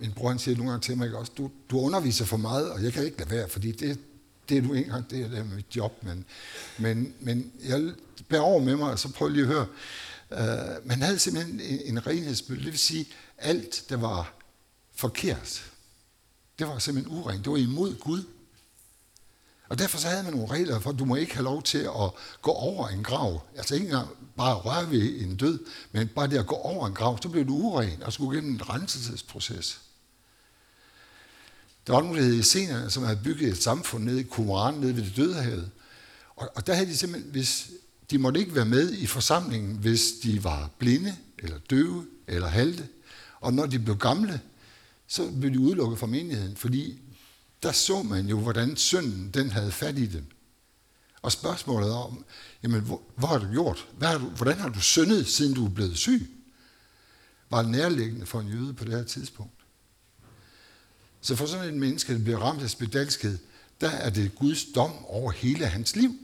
Min 0.00 0.12
bror 0.12 0.28
han 0.28 0.38
siger 0.38 0.56
nogle 0.56 0.70
gange 0.70 0.84
til 0.84 0.96
mig 0.96 1.14
også, 1.14 1.32
du, 1.38 1.50
du 1.70 1.80
underviser 1.80 2.24
for 2.24 2.36
meget, 2.36 2.70
og 2.70 2.82
jeg 2.82 2.92
kan 2.92 3.04
ikke 3.04 3.18
lade 3.18 3.30
være, 3.30 3.48
fordi 3.48 3.72
det, 3.72 3.98
det 4.48 4.58
er 4.58 4.62
du 4.62 4.72
ikke 4.74 4.86
engang, 4.86 5.10
det 5.10 5.20
er, 5.20 5.28
det 5.28 5.38
er 5.38 5.44
mit 5.44 5.76
job, 5.76 6.02
men, 6.02 6.24
men, 6.78 7.14
men 7.20 7.52
jeg 7.64 7.92
bærer 8.28 8.42
over 8.42 8.60
med 8.60 8.76
mig, 8.76 8.90
og 8.90 8.98
så 8.98 9.12
prøv 9.12 9.28
lige 9.28 9.42
at 9.42 9.48
høre. 9.48 9.66
Uh, 10.30 10.86
man 10.86 11.02
havde 11.02 11.18
simpelthen 11.18 11.60
en, 11.60 11.80
en 11.84 12.06
renhedsbølge, 12.06 12.64
det 12.64 12.72
vil 12.72 12.78
sige, 12.78 13.06
alt, 13.38 13.84
der 13.88 13.96
var 13.96 14.34
forkert, 14.94 15.70
det 16.58 16.66
var 16.66 16.78
simpelthen 16.78 17.16
urent, 17.16 17.44
det 17.44 17.52
var 17.52 17.58
imod 17.58 17.98
Gud. 17.98 18.24
Og 19.68 19.78
derfor 19.78 19.98
så 19.98 20.08
havde 20.08 20.22
man 20.22 20.32
nogle 20.32 20.50
regler 20.50 20.80
for, 20.80 20.90
at 20.90 20.98
du 20.98 21.04
må 21.04 21.14
ikke 21.14 21.34
have 21.34 21.44
lov 21.44 21.62
til 21.62 21.78
at 21.78 22.10
gå 22.42 22.50
over 22.50 22.88
en 22.88 23.02
grav. 23.02 23.42
Altså 23.56 23.74
ikke 23.74 23.86
engang 23.86 24.08
bare 24.36 24.54
røre 24.54 24.90
ved 24.90 25.20
en 25.20 25.36
død, 25.36 25.58
men 25.92 26.08
bare 26.08 26.26
det 26.26 26.38
at 26.38 26.46
gå 26.46 26.54
over 26.54 26.86
en 26.86 26.94
grav, 26.94 27.18
så 27.22 27.28
blev 27.28 27.46
du 27.46 27.54
uren 27.54 28.02
og 28.02 28.12
skulle 28.12 28.36
gennem 28.36 28.54
en 28.54 28.68
renselsesproces. 28.68 29.80
Der 31.86 31.92
var 31.92 32.00
nogle, 32.00 32.18
der 32.18 32.24
hed 32.26 32.40
Essenerne, 32.40 32.90
som 32.90 33.02
havde 33.02 33.20
bygget 33.24 33.48
et 33.48 33.62
samfund 33.62 34.04
nede 34.04 34.20
i 34.20 34.24
Qumran, 34.24 34.74
nede 34.74 34.96
ved 34.96 35.02
det 35.02 35.16
dødehavet. 35.16 35.70
Og, 36.36 36.50
og 36.54 36.66
der 36.66 36.74
havde 36.74 36.88
de 36.88 36.96
simpelthen, 36.96 37.32
hvis 37.32 37.70
de 38.10 38.18
måtte 38.18 38.40
ikke 38.40 38.54
være 38.54 38.64
med 38.64 38.92
i 38.92 39.06
forsamlingen, 39.06 39.76
hvis 39.76 40.02
de 40.22 40.44
var 40.44 40.70
blinde, 40.78 41.16
eller 41.38 41.58
døve, 41.58 42.06
eller 42.26 42.48
halte. 42.48 42.88
Og 43.40 43.54
når 43.54 43.66
de 43.66 43.78
blev 43.78 43.96
gamle, 43.96 44.40
så 45.06 45.30
blev 45.40 45.52
de 45.52 45.60
udelukket 45.60 45.98
fra 45.98 46.06
menigheden, 46.06 46.56
fordi 46.56 47.00
der 47.62 47.72
så 47.72 48.02
man 48.02 48.26
jo, 48.26 48.40
hvordan 48.40 48.76
synden 48.76 49.30
den 49.34 49.50
havde 49.50 49.72
fat 49.72 49.98
i 49.98 50.06
dem. 50.06 50.26
Og 51.22 51.32
spørgsmålet 51.32 51.90
om, 51.90 52.24
jamen, 52.62 52.80
hvor, 52.80 53.02
hvor 53.16 53.28
har 53.28 53.38
du 53.38 53.50
gjort? 53.52 53.88
Hvad 53.98 54.08
har 54.08 54.18
du, 54.18 54.24
hvordan 54.24 54.58
har 54.58 54.68
du 54.68 54.80
syndet, 54.80 55.26
siden 55.26 55.54
du 55.54 55.64
er 55.64 55.70
blevet 55.70 55.98
syg? 55.98 56.30
Var 57.50 57.62
nærliggende 57.62 58.26
for 58.26 58.40
en 58.40 58.48
jøde 58.48 58.74
på 58.74 58.84
det 58.84 58.92
her 58.92 59.04
tidspunkt. 59.04 59.52
Så 61.20 61.36
for 61.36 61.46
sådan 61.46 61.74
en 61.74 61.80
menneske, 61.80 62.12
der 62.12 62.18
bliver 62.18 62.38
ramt 62.38 62.62
af 62.62 62.70
spedalskhed, 62.70 63.38
der 63.80 63.90
er 63.90 64.10
det 64.10 64.34
Guds 64.34 64.64
dom 64.74 65.04
over 65.04 65.32
hele 65.32 65.66
hans 65.66 65.96
liv. 65.96 66.18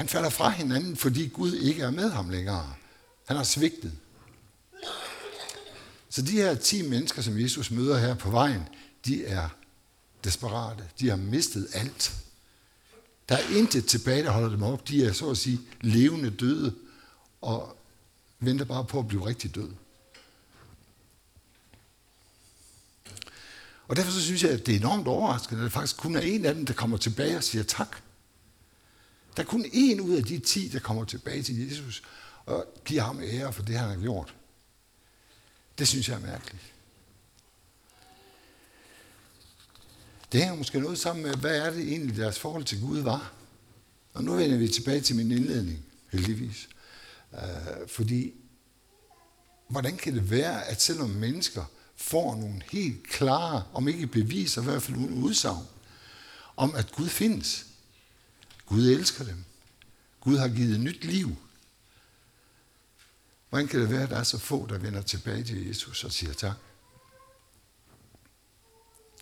Han 0.00 0.08
falder 0.08 0.30
fra 0.30 0.48
hinanden, 0.48 0.96
fordi 0.96 1.28
Gud 1.28 1.52
ikke 1.52 1.82
er 1.82 1.90
med 1.90 2.10
ham 2.10 2.28
længere. 2.28 2.74
Han 3.26 3.36
har 3.36 3.44
svigtet. 3.44 3.92
Så 6.10 6.22
de 6.22 6.30
her 6.30 6.54
10 6.54 6.88
mennesker, 6.88 7.22
som 7.22 7.40
Jesus 7.40 7.70
møder 7.70 7.98
her 7.98 8.14
på 8.14 8.30
vejen, 8.30 8.62
de 9.06 9.26
er 9.26 9.48
desperate. 10.24 10.84
De 11.00 11.08
har 11.08 11.16
mistet 11.16 11.68
alt. 11.74 12.12
Der 13.28 13.36
er 13.36 13.56
intet 13.56 13.86
tilbage, 13.86 14.22
der 14.22 14.30
holder 14.30 14.48
dem 14.48 14.62
op. 14.62 14.88
De 14.88 15.04
er 15.04 15.12
så 15.12 15.30
at 15.30 15.38
sige 15.38 15.60
levende 15.80 16.30
døde, 16.30 16.74
og 17.40 17.76
venter 18.38 18.64
bare 18.64 18.84
på 18.84 18.98
at 18.98 19.08
blive 19.08 19.26
rigtig 19.26 19.54
døde. 19.54 19.74
Og 23.88 23.96
derfor 23.96 24.12
så 24.12 24.22
synes 24.22 24.42
jeg, 24.42 24.50
at 24.50 24.66
det 24.66 24.74
er 24.74 24.78
enormt 24.78 25.08
overraskende, 25.08 25.60
at 25.60 25.64
det 25.64 25.72
faktisk 25.72 25.96
kun 25.96 26.16
er 26.16 26.20
en 26.20 26.44
af 26.44 26.54
dem, 26.54 26.66
der 26.66 26.74
kommer 26.74 26.96
tilbage 26.96 27.36
og 27.36 27.44
siger 27.44 27.64
tak. 27.64 27.96
Der 29.36 29.42
er 29.42 29.46
kun 29.46 29.64
en 29.72 30.00
ud 30.00 30.16
af 30.16 30.24
de 30.24 30.38
ti, 30.38 30.68
der 30.68 30.78
kommer 30.78 31.04
tilbage 31.04 31.42
til 31.42 31.68
Jesus 31.68 32.02
og 32.46 32.66
giver 32.84 33.02
ham 33.02 33.20
ære 33.22 33.52
for 33.52 33.62
det, 33.62 33.78
han 33.78 33.88
har 33.88 33.96
gjort. 33.96 34.34
Det 35.78 35.88
synes 35.88 36.08
jeg 36.08 36.16
er 36.16 36.26
mærkeligt. 36.26 36.62
Det 40.32 40.40
hænger 40.40 40.56
måske 40.56 40.80
noget 40.80 40.98
sammen 40.98 41.22
med, 41.24 41.34
hvad 41.34 41.58
er 41.58 41.70
det 41.70 41.88
egentlig, 41.88 42.16
deres 42.16 42.38
forhold 42.38 42.64
til 42.64 42.80
Gud 42.80 42.98
var. 42.98 43.32
Og 44.14 44.24
nu 44.24 44.34
vender 44.34 44.56
vi 44.56 44.68
tilbage 44.68 45.00
til 45.00 45.16
min 45.16 45.30
indledning, 45.30 45.84
heldigvis. 46.12 46.68
Uh, 47.32 47.88
fordi, 47.88 48.32
hvordan 49.68 49.96
kan 49.96 50.14
det 50.14 50.30
være, 50.30 50.64
at 50.64 50.82
selvom 50.82 51.10
mennesker 51.10 51.64
får 51.96 52.36
nogle 52.36 52.62
helt 52.70 53.06
klare, 53.08 53.64
om 53.72 53.88
ikke 53.88 54.06
beviser, 54.06 54.62
i 54.62 54.64
hvert 54.64 54.82
fald 54.82 54.96
nogle 54.96 55.16
udsagn, 55.16 55.64
om 56.56 56.74
at 56.74 56.92
Gud 56.92 57.08
findes. 57.08 57.66
Gud 58.70 58.88
elsker 58.88 59.24
dem. 59.24 59.44
Gud 60.20 60.38
har 60.38 60.48
givet 60.48 60.80
nyt 60.80 61.04
liv. 61.04 61.36
Hvordan 63.48 63.68
kan 63.68 63.80
det 63.80 63.90
være, 63.90 64.02
at 64.02 64.10
der 64.10 64.16
er 64.16 64.22
så 64.22 64.38
få, 64.38 64.66
der 64.66 64.78
vender 64.78 65.02
tilbage 65.02 65.44
til 65.44 65.66
Jesus 65.66 66.04
og 66.04 66.12
siger 66.12 66.32
tak? 66.32 66.56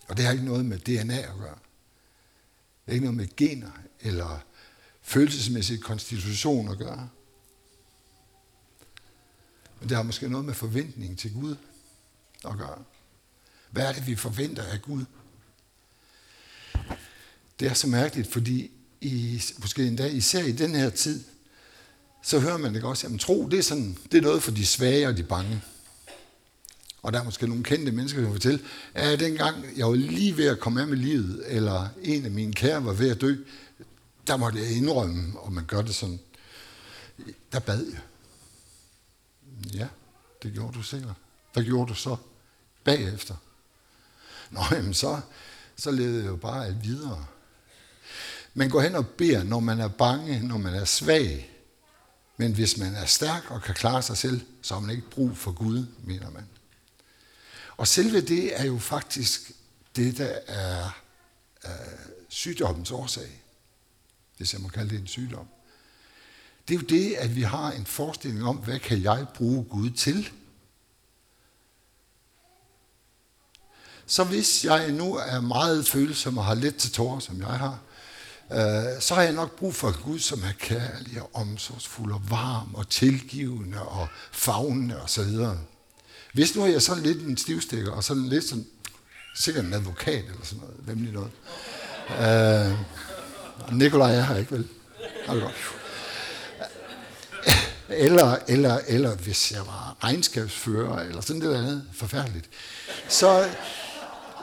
Og 0.08 0.16
det 0.16 0.24
har 0.24 0.32
ikke 0.32 0.44
noget 0.44 0.64
med 0.64 0.78
DNA 0.78 1.18
at 1.18 1.38
gøre. 1.38 1.58
Det 2.84 2.86
har 2.86 2.92
ikke 2.92 3.04
noget 3.04 3.16
med 3.16 3.36
gener 3.36 3.70
eller 4.00 4.40
følelsesmæssig 5.02 5.80
konstitution 5.80 6.68
at 6.68 6.78
gøre. 6.78 7.08
Men 9.80 9.88
det 9.88 9.96
har 9.96 10.04
måske 10.04 10.28
noget 10.28 10.46
med 10.46 10.54
forventning 10.54 11.18
til 11.18 11.32
Gud 11.32 11.56
at 12.44 12.58
gøre. 12.58 12.84
Hvad 13.70 13.86
er 13.86 13.92
det, 13.92 14.06
vi 14.06 14.16
forventer 14.16 14.62
af 14.62 14.82
Gud? 14.82 15.04
Det 17.60 17.68
er 17.68 17.74
så 17.74 17.86
mærkeligt, 17.86 18.32
fordi 18.32 18.77
i, 19.00 19.42
måske 19.58 19.86
endda 19.86 20.06
især 20.06 20.42
i 20.42 20.52
den 20.52 20.74
her 20.74 20.90
tid, 20.90 21.24
så 22.22 22.38
hører 22.38 22.56
man 22.56 22.74
det 22.74 22.84
også, 22.84 23.06
at 23.06 23.20
tro, 23.20 23.48
det 23.48 23.58
er, 23.58 23.62
sådan, 23.62 23.98
det 24.12 24.18
er 24.18 24.22
noget 24.22 24.42
for 24.42 24.50
de 24.50 24.66
svage 24.66 25.08
og 25.08 25.16
de 25.16 25.22
bange. 25.22 25.62
Og 27.02 27.12
der 27.12 27.20
er 27.20 27.24
måske 27.24 27.46
nogle 27.46 27.64
kendte 27.64 27.92
mennesker, 27.92 28.20
der 28.20 28.26
kan 28.26 28.34
fortælle, 28.34 28.60
at 28.94 29.20
dengang 29.20 29.64
jeg 29.76 29.86
var 29.86 29.94
lige 29.94 30.36
ved 30.36 30.46
at 30.46 30.60
komme 30.60 30.80
af 30.80 30.86
med 30.88 30.96
livet, 30.96 31.44
eller 31.46 31.88
en 32.02 32.24
af 32.24 32.30
mine 32.30 32.52
kære 32.52 32.84
var 32.84 32.92
ved 32.92 33.10
at 33.10 33.20
dø, 33.20 33.36
der 34.26 34.36
måtte 34.36 34.58
jeg 34.58 34.70
indrømme, 34.70 35.40
og 35.40 35.52
man 35.52 35.64
gør 35.64 35.82
det 35.82 35.94
sådan, 35.94 36.20
der 37.52 37.58
bad 37.58 37.86
jeg. 37.86 38.00
Ja, 39.74 39.88
det 40.42 40.52
gjorde 40.52 40.78
du 40.78 40.82
sikkert. 40.82 41.14
Hvad 41.52 41.64
gjorde 41.64 41.88
du 41.88 41.94
så 41.94 42.16
bagefter? 42.84 43.34
Nå, 44.50 44.60
jamen 44.72 44.94
så, 44.94 45.20
så 45.76 45.90
levede 45.90 46.22
jeg 46.22 46.26
jo 46.26 46.36
bare 46.36 46.66
alt 46.66 46.84
videre. 46.84 47.26
Man 48.58 48.70
går 48.70 48.80
hen 48.80 48.94
og 48.94 49.06
beder, 49.06 49.42
når 49.42 49.60
man 49.60 49.80
er 49.80 49.88
bange, 49.88 50.40
når 50.40 50.58
man 50.58 50.74
er 50.74 50.84
svag. 50.84 51.50
Men 52.36 52.52
hvis 52.52 52.76
man 52.76 52.94
er 52.94 53.06
stærk 53.06 53.50
og 53.50 53.62
kan 53.62 53.74
klare 53.74 54.02
sig 54.02 54.16
selv, 54.16 54.40
så 54.62 54.74
har 54.74 54.80
man 54.80 54.90
ikke 54.90 55.10
brug 55.10 55.36
for 55.36 55.52
Gud, 55.52 55.86
mener 56.04 56.30
man. 56.30 56.46
Og 57.76 57.88
selve 57.88 58.20
det 58.20 58.60
er 58.60 58.64
jo 58.64 58.78
faktisk 58.78 59.50
det, 59.96 60.18
der 60.18 60.38
er 60.46 61.00
øh, 61.64 61.70
sygdommens 62.28 62.90
årsag. 62.90 63.42
Hvis 64.36 64.52
jeg 64.52 64.60
må 64.60 64.68
kalde 64.68 64.90
det 64.90 65.00
en 65.00 65.06
sygdom. 65.06 65.48
Det 66.68 66.74
er 66.74 66.78
jo 66.78 66.86
det, 66.86 67.14
at 67.14 67.36
vi 67.36 67.42
har 67.42 67.72
en 67.72 67.86
forestilling 67.86 68.44
om, 68.44 68.56
hvad 68.56 68.78
kan 68.78 69.02
jeg 69.02 69.26
bruge 69.34 69.64
Gud 69.64 69.90
til? 69.90 70.30
Så 74.06 74.24
hvis 74.24 74.64
jeg 74.64 74.92
nu 74.92 75.14
er 75.14 75.40
meget 75.40 75.88
følsom 75.88 76.38
og 76.38 76.44
har 76.44 76.54
let 76.54 76.76
til 76.76 76.92
tårer, 76.92 77.18
som 77.18 77.40
jeg 77.40 77.58
har, 77.58 77.78
øh, 78.52 79.00
så 79.00 79.14
har 79.14 79.22
jeg 79.22 79.32
nok 79.32 79.56
brug 79.56 79.74
for 79.74 79.88
en 79.88 79.94
Gud, 80.04 80.18
som 80.18 80.42
er 80.42 80.52
kærlig 80.58 81.22
og 81.22 81.30
omsorgsfuld 81.32 82.12
og 82.12 82.22
varm 82.30 82.74
og 82.74 82.88
tilgivende 82.88 83.82
og 83.82 84.08
fagnende 84.32 85.02
osv. 85.02 85.36
Hvis 86.32 86.56
nu 86.56 86.62
er 86.62 86.66
jeg 86.66 86.82
sådan 86.82 87.02
lidt 87.02 87.22
en 87.22 87.36
stivstikker, 87.36 87.92
og 87.92 88.04
sådan 88.04 88.26
lidt 88.26 88.44
sådan, 88.44 88.66
sikkert 89.36 89.64
en 89.64 89.72
advokat 89.72 90.24
eller 90.24 90.44
sådan 90.44 90.60
noget, 90.60 90.74
vemmelig 90.86 91.12
noget. 91.12 91.30
Øh, 92.10 92.78
Nikolaj 93.72 94.14
er 94.14 94.22
her 94.22 94.36
ikke, 94.36 94.52
vel? 94.52 94.68
Altså, 95.28 95.48
eller, 97.88 98.36
eller, 98.48 98.78
eller 98.86 99.16
hvis 99.16 99.52
jeg 99.52 99.66
var 99.66 99.96
regnskabsfører, 100.04 101.00
eller 101.00 101.20
sådan 101.20 101.42
noget 101.42 101.56
andet 101.56 101.84
forfærdeligt, 101.94 102.46
så, 103.08 103.48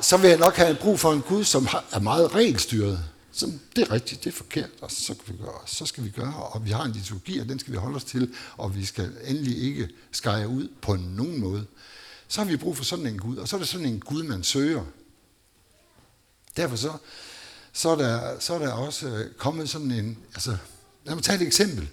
så 0.01 0.17
vil 0.17 0.29
jeg 0.29 0.39
nok 0.39 0.55
have 0.55 0.75
brug 0.75 0.99
for 0.99 1.13
en 1.13 1.21
Gud, 1.21 1.43
som 1.43 1.67
er 1.91 1.99
meget 1.99 2.35
regelstyret. 2.35 2.99
Som, 3.35 3.59
det 3.75 3.81
er 3.81 3.91
rigtigt, 3.91 4.23
det 4.23 4.29
er 4.29 4.35
forkert, 4.35 4.69
og 4.81 4.91
så, 4.91 5.13
kan 5.13 5.33
vi 5.33 5.43
gøre, 5.43 5.59
så 5.65 5.85
skal 5.85 6.03
vi 6.03 6.09
gøre, 6.09 6.35
og 6.35 6.65
vi 6.65 6.71
har 6.71 6.83
en 6.83 6.91
liturgi, 6.91 7.39
og 7.39 7.49
den 7.49 7.59
skal 7.59 7.73
vi 7.73 7.77
holde 7.77 7.95
os 7.95 8.03
til, 8.03 8.35
og 8.57 8.75
vi 8.75 8.85
skal 8.85 9.17
endelig 9.23 9.57
ikke 9.57 9.89
skære 10.11 10.47
ud 10.47 10.67
på 10.81 10.95
nogen 10.95 11.39
måde. 11.39 11.65
Så 12.27 12.41
har 12.41 12.47
vi 12.47 12.57
brug 12.57 12.77
for 12.77 12.83
sådan 12.83 13.07
en 13.07 13.19
Gud, 13.19 13.37
og 13.37 13.47
så 13.47 13.55
er 13.55 13.59
det 13.59 13.67
sådan 13.67 13.87
en 13.87 13.99
Gud, 13.99 14.23
man 14.23 14.43
søger. 14.43 14.85
Derfor 16.57 16.75
så, 16.75 16.97
så, 17.73 17.89
er, 17.89 17.95
der, 17.95 18.39
så 18.39 18.53
er 18.53 18.59
der 18.59 18.73
også 18.73 19.07
øh, 19.07 19.33
kommet 19.33 19.69
sådan 19.69 19.91
en, 19.91 20.17
altså 20.33 20.57
lad 21.05 21.15
mig 21.15 21.23
tage 21.23 21.35
et 21.35 21.47
eksempel. 21.47 21.89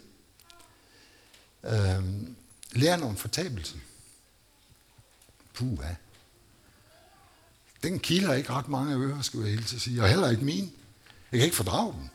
Øhm, 1.64 2.36
læren 2.72 3.02
om 3.02 3.16
fortabelse. 3.16 3.76
Puha. 5.54 5.94
Den 7.82 7.98
kilder 7.98 8.34
ikke 8.34 8.50
ret 8.52 8.68
mange 8.68 8.96
ører, 8.96 9.22
skulle 9.22 9.48
jeg 9.48 9.54
helt 9.54 9.80
sige, 9.80 10.02
og 10.02 10.08
heller 10.08 10.30
ikke 10.30 10.44
min. 10.44 10.72
Jeg 11.32 11.38
kan 11.38 11.44
ikke 11.44 11.56
fordrage 11.56 11.92
den. 11.92 12.10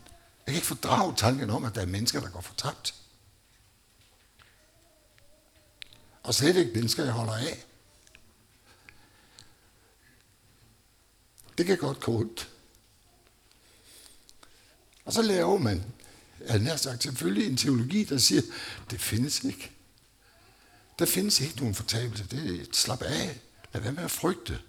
Jeg 0.45 0.45
kan 0.45 0.55
ikke 0.55 0.67
fordrage 0.67 1.15
tanken 1.15 1.49
om, 1.49 1.65
at 1.65 1.75
der 1.75 1.81
er 1.81 1.85
mennesker, 1.85 2.19
der 2.19 2.29
går 2.29 2.41
fortabt. 2.41 2.95
Og 6.23 6.33
slet 6.33 6.55
ikke 6.55 6.71
mennesker, 6.71 7.03
jeg 7.03 7.13
holder 7.13 7.33
af. 7.33 7.65
Det 11.57 11.65
kan 11.65 11.77
godt 11.77 11.99
gå 11.99 12.19
ondt. 12.19 12.49
Og 15.05 15.13
så 15.13 15.21
laver 15.21 15.57
man, 15.57 15.93
jeg 16.47 16.59
nær 16.59 16.75
sagt 16.75 17.03
selvfølgelig, 17.03 17.47
en 17.47 17.57
teologi, 17.57 18.03
der 18.03 18.17
siger, 18.17 18.41
det 18.91 19.01
findes 19.01 19.43
ikke. 19.43 19.71
Der 20.99 21.05
findes 21.05 21.39
ikke 21.39 21.57
nogen 21.57 21.75
fortabelse. 21.75 22.27
Det 22.31 22.55
er 22.55 22.61
et 22.61 22.75
slap 22.75 23.01
af. 23.01 23.39
Lad 23.73 23.81
være 23.81 23.91
med 23.91 24.03
at 24.03 24.11
frygte. 24.11 24.61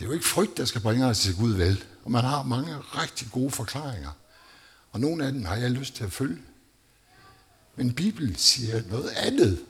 Det 0.00 0.06
er 0.06 0.08
jo 0.08 0.14
ikke 0.14 0.26
frygt, 0.26 0.56
der 0.56 0.64
skal 0.64 0.80
bringe 0.80 1.06
os 1.06 1.20
til 1.20 1.36
Gud 1.36 1.52
vel. 1.52 1.84
Og 2.04 2.10
man 2.10 2.24
har 2.24 2.42
mange 2.42 2.76
rigtig 2.78 3.28
gode 3.32 3.50
forklaringer. 3.50 4.10
Og 4.92 5.00
nogle 5.00 5.26
af 5.26 5.32
dem 5.32 5.44
har 5.44 5.56
jeg 5.56 5.70
lyst 5.70 5.94
til 5.94 6.04
at 6.04 6.12
følge. 6.12 6.38
Men 7.76 7.94
Bibelen 7.94 8.36
siger 8.36 8.82
noget 8.88 9.10
andet. 9.10 9.64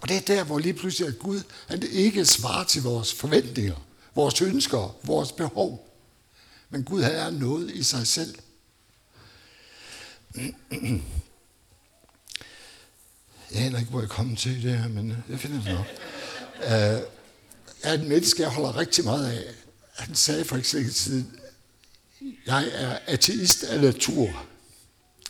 Og 0.00 0.08
det 0.08 0.16
er 0.16 0.20
der, 0.20 0.44
hvor 0.44 0.58
lige 0.58 0.74
pludselig 0.74 1.08
at 1.08 1.18
Gud 1.18 1.42
han 1.68 1.82
ikke 1.82 2.26
svarer 2.26 2.64
til 2.64 2.82
vores 2.82 3.14
forventninger, 3.14 3.76
vores 4.14 4.42
ønsker, 4.42 4.96
vores 5.02 5.32
behov. 5.32 5.96
Men 6.70 6.84
Gud 6.84 7.02
han 7.02 7.14
er 7.14 7.30
noget 7.30 7.70
i 7.70 7.82
sig 7.82 8.06
selv. 8.06 8.34
Jeg 10.34 10.54
aner 13.54 13.78
ikke, 13.78 13.90
hvor 13.90 14.00
jeg 14.00 14.08
kommer 14.08 14.36
til 14.36 14.62
det 14.62 14.78
her, 14.78 14.88
men 14.88 15.24
jeg 15.28 15.40
finder 15.40 15.62
det 15.62 15.74
nok. 15.74 15.86
Uh, 16.56 17.19
er 17.82 17.92
et 17.92 18.06
menneske, 18.06 18.42
jeg 18.42 18.50
holder 18.50 18.76
rigtig 18.76 19.04
meget 19.04 19.32
af. 19.32 19.54
Han 19.94 20.14
sagde 20.14 20.44
for 20.44 20.56
ikke 20.56 20.68
så 20.68 20.92
siden, 20.92 21.40
jeg 22.46 22.68
er 22.72 22.98
ateist 23.06 23.64
af 23.64 23.80
natur, 23.80 24.46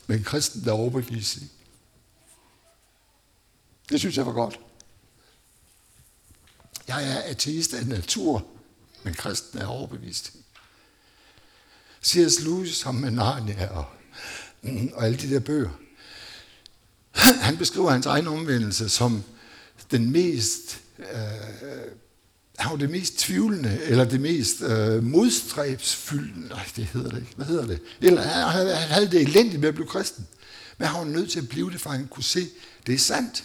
men 0.07 0.25
kristen 0.25 0.69
er 0.69 0.73
overbevisning. 0.73 1.51
Det 3.89 4.01
synes 4.01 4.17
jeg 4.17 4.27
var 4.27 4.33
godt. 4.33 4.61
Jeg 6.89 7.13
er 7.13 7.23
ateist 7.23 7.75
af 7.75 7.87
natur, 7.87 8.47
men 9.03 9.15
kristen 9.15 9.59
er 9.59 9.67
overbevist. 9.67 10.33
C.S. 12.05 12.41
Lewis 12.41 12.77
som 12.77 12.95
med 12.95 13.11
Narnia 13.11 13.67
og, 13.67 13.85
mm, 14.63 14.91
og 14.95 15.05
alle 15.05 15.19
de 15.19 15.31
der 15.31 15.41
bøger. 15.41 15.71
Han 17.47 17.57
beskriver 17.57 17.91
hans 17.91 18.07
egen 18.07 18.27
omvendelse 18.27 18.89
som 18.89 19.25
den 19.91 20.11
mest 20.11 20.81
øh, 20.99 21.07
han 22.61 22.71
var 22.71 22.77
det 22.77 22.91
mest 22.91 23.19
tvivlende, 23.19 23.81
eller 23.83 24.05
det 24.05 24.21
mest 24.21 24.63
øh, 24.63 25.03
modstræbsfyldende, 25.03 26.49
nej, 26.49 26.69
det 26.77 26.85
hedder 26.85 27.11
det 27.11 27.19
ikke, 27.19 27.33
hvad 27.37 27.47
hedder 27.47 27.67
det? 27.67 27.81
Eller 28.01 28.23
han, 28.23 28.67
han 28.67 28.89
havde 28.89 29.11
det 29.11 29.21
elendigt 29.21 29.61
med 29.61 29.69
at 29.69 29.75
blive 29.75 29.87
kristen. 29.87 30.27
Men 30.79 30.89
han 30.89 30.99
var 30.99 31.07
nødt 31.07 31.31
til 31.31 31.39
at 31.41 31.49
blive 31.49 31.71
det, 31.71 31.81
for 31.81 31.91
han 31.91 32.07
kunne 32.09 32.25
se, 32.25 32.49
det 32.87 32.95
er 32.95 32.99
sandt. 32.99 33.45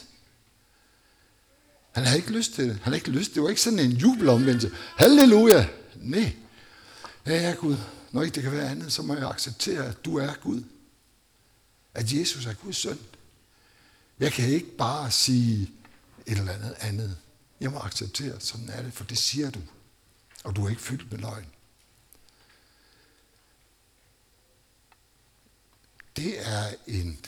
Han 1.91 2.03
havde 2.03 2.17
ikke 2.17 2.31
lyst 2.31 2.53
til 2.53 2.63
det. 2.63 2.73
Han 2.73 2.83
havde 2.83 2.97
ikke 2.97 3.09
lyst. 3.09 3.35
Det 3.35 3.43
var 3.43 3.49
ikke 3.49 3.61
sådan 3.61 3.79
en 3.79 3.91
jubelomvendelse. 3.91 4.71
Halleluja! 4.95 5.67
Nej. 5.95 6.35
Ja, 7.25 7.41
ja, 7.41 7.53
Gud. 7.53 7.77
når 8.11 8.23
ikke 8.23 8.35
det 8.35 8.43
kan 8.43 8.51
være 8.51 8.69
andet, 8.69 8.93
så 8.93 9.01
må 9.01 9.15
jeg 9.15 9.29
acceptere, 9.29 9.85
at 9.85 10.05
du 10.05 10.17
er 10.17 10.33
Gud. 10.41 10.61
At 11.93 12.13
Jesus 12.13 12.45
er 12.45 12.53
Guds 12.53 12.77
søn. 12.77 12.99
Jeg 14.19 14.31
kan 14.31 14.49
ikke 14.49 14.77
bare 14.77 15.11
sige 15.11 15.71
et 16.25 16.37
eller 16.37 16.51
andet 16.51 16.75
andet. 16.79 17.17
Jeg 17.59 17.71
må 17.71 17.79
acceptere, 17.79 18.39
sådan 18.39 18.69
er 18.69 18.83
det, 18.83 18.93
for 18.93 19.03
det 19.03 19.17
siger 19.17 19.49
du. 19.49 19.59
Og 20.43 20.55
du 20.55 20.65
er 20.65 20.69
ikke 20.69 20.81
fyldt 20.81 21.11
med 21.11 21.19
løgn. 21.19 21.45
Det 26.15 26.47
er 26.47 26.73
en, 26.87 27.19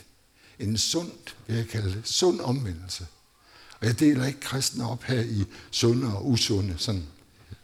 en 0.60 0.78
sund, 0.78 1.12
vil 1.48 1.56
jeg 1.56 1.68
kalde 1.68 1.94
det, 1.94 2.08
sund 2.08 2.42
omvendelse. 2.42 3.08
Og 3.80 3.88
jeg 3.88 4.00
deler 4.00 4.26
ikke 4.26 4.40
kristne 4.40 4.90
op 4.90 5.04
her 5.04 5.22
i 5.22 5.46
sunde 5.72 6.18
og 6.18 6.30
usunde, 6.30 6.78
sådan 6.78 7.08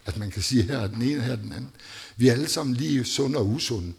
at 0.06 0.18
man 0.18 0.32
kan 0.32 0.42
sige, 0.42 0.64
her 0.64 0.78
er 0.78 0.88
den 0.88 1.02
ene, 1.02 1.22
her 1.22 1.32
er 1.32 1.36
den 1.36 1.54
anden. 1.54 1.72
Vi 2.18 2.28
er 2.28 2.34
alle 2.34 2.50
sammen 2.50 2.76
lige 2.76 3.06
sunde 3.06 3.40
og 3.40 3.48
usunde. 3.48 3.94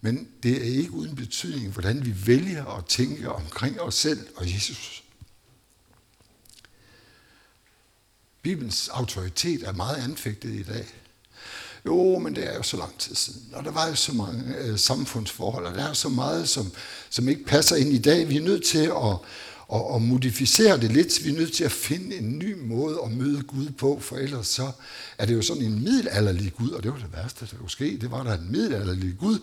Men 0.00 0.28
det 0.42 0.56
er 0.56 0.76
ikke 0.78 0.90
uden 0.90 1.16
betydning, 1.16 1.72
hvordan 1.72 2.06
vi 2.06 2.26
vælger 2.26 2.66
at 2.66 2.86
tænke 2.86 3.32
omkring 3.32 3.80
os 3.80 3.94
selv 3.94 4.28
og 4.36 4.54
Jesus. 4.54 5.04
Bibelens 8.42 8.88
autoritet 8.88 9.62
er 9.62 9.72
meget 9.72 9.96
anfægtet 9.96 10.50
i 10.50 10.62
dag. 10.62 10.86
Jo, 11.86 12.18
men 12.18 12.36
det 12.36 12.52
er 12.52 12.56
jo 12.56 12.62
så 12.62 12.76
lang 12.76 12.98
tid 12.98 13.14
siden, 13.14 13.42
og 13.52 13.64
der 13.64 13.70
var 13.70 13.88
jo 13.88 13.94
så 13.94 14.12
mange 14.12 14.56
øh, 14.56 14.78
samfundsforhold, 14.78 15.66
og 15.66 15.74
der 15.74 15.84
er 15.84 15.88
jo 15.88 15.94
så 15.94 16.08
meget, 16.08 16.48
som, 16.48 16.72
som 17.10 17.28
ikke 17.28 17.44
passer 17.44 17.76
ind 17.76 17.92
i 17.92 17.98
dag. 17.98 18.28
Vi 18.28 18.36
er 18.36 18.42
nødt 18.42 18.64
til 18.64 18.78
at, 18.78 19.16
at, 19.74 19.94
at 19.94 20.02
modificere 20.02 20.80
det 20.80 20.92
lidt. 20.92 21.24
Vi 21.24 21.30
er 21.30 21.34
nødt 21.34 21.52
til 21.52 21.64
at 21.64 21.72
finde 21.72 22.16
en 22.16 22.38
ny 22.38 22.56
måde 22.60 22.98
at 23.04 23.10
møde 23.10 23.42
Gud 23.42 23.70
på, 23.70 24.00
for 24.00 24.16
ellers 24.16 24.46
så 24.46 24.70
er 25.18 25.26
det 25.26 25.34
jo 25.34 25.42
sådan 25.42 25.62
en 25.62 25.84
middelalderlig 25.84 26.52
Gud, 26.54 26.70
og 26.70 26.82
det 26.82 26.92
var 26.92 26.98
det 26.98 27.12
værste, 27.12 27.46
der 27.50 27.56
kunne 27.56 27.70
ske. 27.70 27.98
Det 28.00 28.10
var 28.10 28.22
der 28.22 28.34
en 28.34 28.52
middelalderlig 28.52 29.14
Gud, 29.18 29.38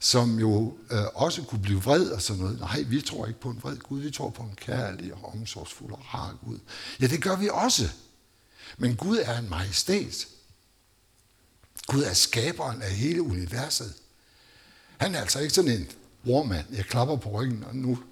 som 0.00 0.38
jo 0.38 0.74
øh, 0.90 0.98
også 1.14 1.42
kunne 1.42 1.62
blive 1.62 1.82
vred 1.82 2.06
og 2.06 2.22
sådan 2.22 2.42
noget. 2.42 2.60
Nej, 2.60 2.82
vi 2.82 3.00
tror 3.00 3.26
ikke 3.26 3.40
på 3.40 3.50
en 3.50 3.58
vred 3.62 3.76
Gud, 3.76 4.00
vi 4.00 4.10
tror 4.10 4.30
på 4.30 4.42
en 4.42 4.56
kærlig 4.56 5.14
og 5.14 5.34
omsorgsfuld 5.34 5.92
og 5.92 6.14
rar 6.14 6.36
Gud. 6.46 6.58
Ja, 7.00 7.06
det 7.06 7.22
gør 7.22 7.36
vi 7.36 7.48
også. 7.52 7.88
Men 8.76 8.96
Gud 8.96 9.18
er 9.18 9.38
en 9.38 9.50
majestæt. 9.50 10.28
Gud 11.86 12.02
er 12.02 12.12
skaberen 12.12 12.82
af 12.82 12.90
hele 12.90 13.22
universet. 13.22 13.94
Han 14.98 15.14
er 15.14 15.20
altså 15.20 15.38
ikke 15.38 15.54
sådan 15.54 15.70
en 15.70 15.90
warmand. 16.26 16.66
Jeg 16.74 16.84
klapper 16.84 17.16
på 17.16 17.30
ryggen, 17.30 17.64
og 17.64 17.76
nu 17.76 18.02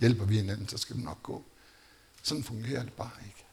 hjælper 0.00 0.24
vi 0.24 0.36
hinanden, 0.36 0.68
så 0.68 0.78
skal 0.78 0.96
det 0.96 1.04
nok 1.04 1.22
gå. 1.22 1.44
Sådan 2.22 2.44
fungerer 2.44 2.82
det 2.82 2.92
bare 2.92 3.10
ikke. 3.26 3.44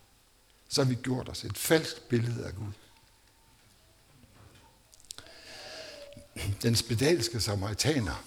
Så 0.69 0.83
har 0.83 0.89
vi 0.89 0.95
gjort 0.95 1.29
os 1.29 1.43
et 1.43 1.57
falsk 1.57 2.01
billede 2.01 2.45
af 2.45 2.55
Gud. 2.55 2.71
Den 6.61 6.75
spedalske 6.75 7.41
samaritaner, 7.41 8.23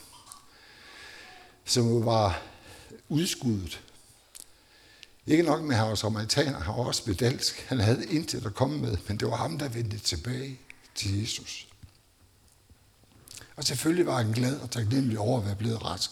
som 1.64 2.06
var 2.06 2.42
udskuddet. 3.08 3.80
Ikke 5.28 5.42
nok 5.42 5.62
med, 5.62 5.74
at 5.74 5.80
han 5.80 5.88
var 5.88 5.94
samaritaner, 5.94 6.60
han 6.60 6.74
var 6.74 6.84
også 6.84 7.02
spedalsk. 7.02 7.64
Han 7.68 7.80
havde 7.80 8.06
intet 8.06 8.46
at 8.46 8.54
komme 8.54 8.78
med, 8.78 8.96
men 9.08 9.16
det 9.16 9.28
var 9.28 9.36
ham, 9.36 9.58
der 9.58 9.68
vendte 9.68 9.98
tilbage 9.98 10.60
til 10.94 11.20
Jesus. 11.20 11.68
Og 13.56 13.64
selvfølgelig 13.64 14.06
var 14.06 14.16
han 14.22 14.32
glad 14.32 14.60
og 14.60 14.70
taknemmelig 14.70 15.18
over 15.18 15.40
at 15.40 15.46
være 15.46 15.56
blevet 15.56 15.84
rask. 15.84 16.10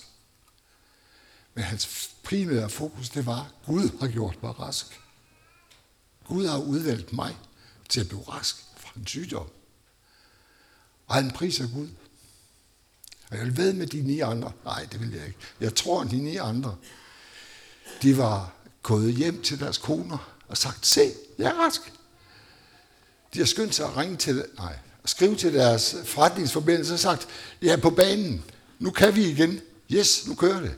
Men 1.54 1.64
hans 1.64 2.10
primære 2.22 2.70
fokus, 2.70 3.10
det 3.10 3.26
var, 3.26 3.52
Gud 3.66 3.98
har 4.00 4.08
gjort 4.08 4.42
mig 4.42 4.60
rask. 4.60 5.00
Gud 6.24 6.46
har 6.46 6.58
udvalgt 6.58 7.12
mig 7.12 7.36
til 7.88 8.00
at 8.00 8.08
blive 8.08 8.22
rask 8.22 8.64
fra 8.76 8.92
en 8.96 9.06
sygdom. 9.06 9.48
Og 11.06 11.14
han 11.14 11.30
priser 11.30 11.68
Gud. 11.74 11.88
Og 13.30 13.36
jeg 13.36 13.46
vil 13.46 13.56
ved 13.56 13.72
med 13.72 13.86
de 13.86 14.02
ni 14.02 14.20
andre. 14.20 14.52
Nej, 14.64 14.88
det 14.92 15.00
vil 15.00 15.12
jeg 15.12 15.26
ikke. 15.26 15.38
Jeg 15.60 15.74
tror, 15.74 16.02
at 16.02 16.10
de 16.10 16.16
ni 16.16 16.36
andre, 16.36 16.76
de 18.02 18.18
var 18.18 18.55
gået 18.86 19.14
hjem 19.14 19.42
til 19.42 19.60
deres 19.60 19.78
koner 19.78 20.36
og 20.48 20.56
sagt, 20.56 20.86
se, 20.86 21.12
jeg 21.38 21.46
er 21.46 21.54
rask. 21.54 21.92
De 23.34 23.38
har 23.38 23.46
skyndt 23.46 23.74
sig 23.74 23.86
at 23.86 23.96
ringe 23.96 24.16
til, 24.16 24.44
nej, 24.58 24.78
at 25.04 25.10
skrive 25.10 25.36
til 25.36 25.54
deres 25.54 25.96
forretningsforbindelse 26.04 26.94
og 26.94 26.98
sagt, 26.98 27.28
jeg 27.62 27.72
er 27.72 27.76
på 27.76 27.90
banen. 27.90 28.44
Nu 28.78 28.90
kan 28.90 29.14
vi 29.14 29.24
igen. 29.24 29.60
Yes, 29.92 30.26
nu 30.26 30.34
kører 30.34 30.60
det. 30.60 30.76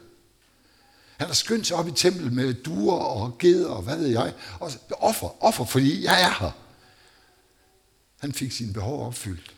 Han 1.17 1.27
har 1.27 1.35
skyndt 1.35 1.67
sig 1.67 1.77
op 1.77 1.89
i 1.89 1.93
templet 1.93 2.33
med 2.33 2.55
duer 2.55 2.97
og 2.97 3.39
geder 3.39 3.69
og 3.69 3.83
hvad 3.83 3.97
ved 3.97 4.07
jeg. 4.07 4.35
Og 4.61 4.73
offer, 4.91 5.45
offer, 5.45 5.65
fordi 5.65 6.05
jeg 6.05 6.23
er 6.23 6.35
her. 6.41 6.51
Han 8.21 8.33
fik 8.33 8.53
sine 8.53 8.73
behov 8.73 9.07
opfyldt. 9.07 9.55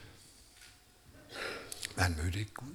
Men 1.96 2.02
han 2.02 2.18
mødte 2.22 2.38
ikke 2.38 2.54
Gud. 2.54 2.74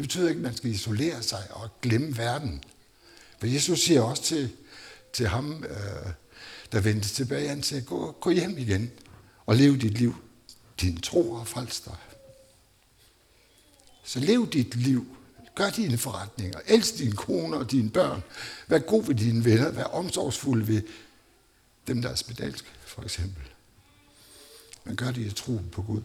Det 0.00 0.08
betyder 0.08 0.28
ikke, 0.28 0.38
at 0.38 0.42
man 0.42 0.56
skal 0.56 0.70
isolere 0.70 1.22
sig 1.22 1.46
og 1.50 1.80
glemme 1.82 2.16
verden. 2.16 2.62
For 3.38 3.46
Jesus 3.46 3.80
siger 3.80 4.02
også 4.02 4.22
til, 4.22 4.52
til 5.12 5.28
ham, 5.28 5.64
øh, 5.64 6.12
der 6.72 6.80
vendte 6.80 7.08
tilbage, 7.08 7.48
han 7.48 7.62
siger, 7.62 7.82
gå, 7.82 8.12
gå 8.20 8.30
hjem 8.30 8.58
igen 8.58 8.90
og 9.46 9.56
lev 9.56 9.78
dit 9.78 9.98
liv. 9.98 10.14
Din 10.80 11.00
tro 11.00 11.34
har 11.34 11.44
frelst 11.44 11.84
dig. 11.84 11.96
Så 14.04 14.20
lev 14.20 14.50
dit 14.50 14.76
liv. 14.76 15.16
Gør 15.54 15.70
dine 15.70 15.98
forretninger. 15.98 16.58
Elsk 16.66 16.98
dine 16.98 17.12
koner 17.12 17.58
og 17.58 17.70
dine 17.70 17.90
børn. 17.90 18.22
Vær 18.68 18.78
god 18.78 19.04
ved 19.04 19.14
dine 19.14 19.44
venner. 19.44 19.70
Vær 19.70 19.84
omsorgsfuld 19.84 20.64
ved 20.64 20.82
dem, 21.86 22.02
der 22.02 22.08
er 22.08 22.14
spedalsk, 22.14 22.64
for 22.86 23.02
eksempel. 23.02 23.42
Men 24.84 24.96
gør 24.96 25.10
det 25.10 25.26
i 25.26 25.30
tro 25.30 25.60
på 25.72 25.82
Gud. 25.82 26.02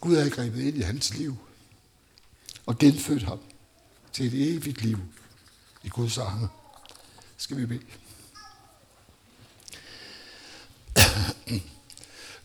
Gud 0.00 0.16
har 0.16 0.28
grebet 0.28 0.62
ind 0.62 0.76
i 0.76 0.80
hans 0.80 1.14
liv 1.14 1.36
og 2.68 2.78
genfødt 2.78 3.22
ham 3.22 3.38
til 4.12 4.26
et 4.26 4.56
evigt 4.56 4.82
liv 4.82 4.98
i 5.82 5.88
Guds 5.88 6.18
arme. 6.18 6.48
Skal 7.36 7.56
vi 7.56 7.66
bede. 7.66 7.80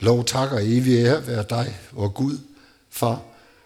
Lov 0.06 0.26
takker 0.26 0.60
evig 0.60 0.94
ære 0.94 1.28
være 1.28 1.46
dig, 1.50 1.80
vor 1.92 2.10
Gud, 2.10 2.40
Far, 2.90 3.22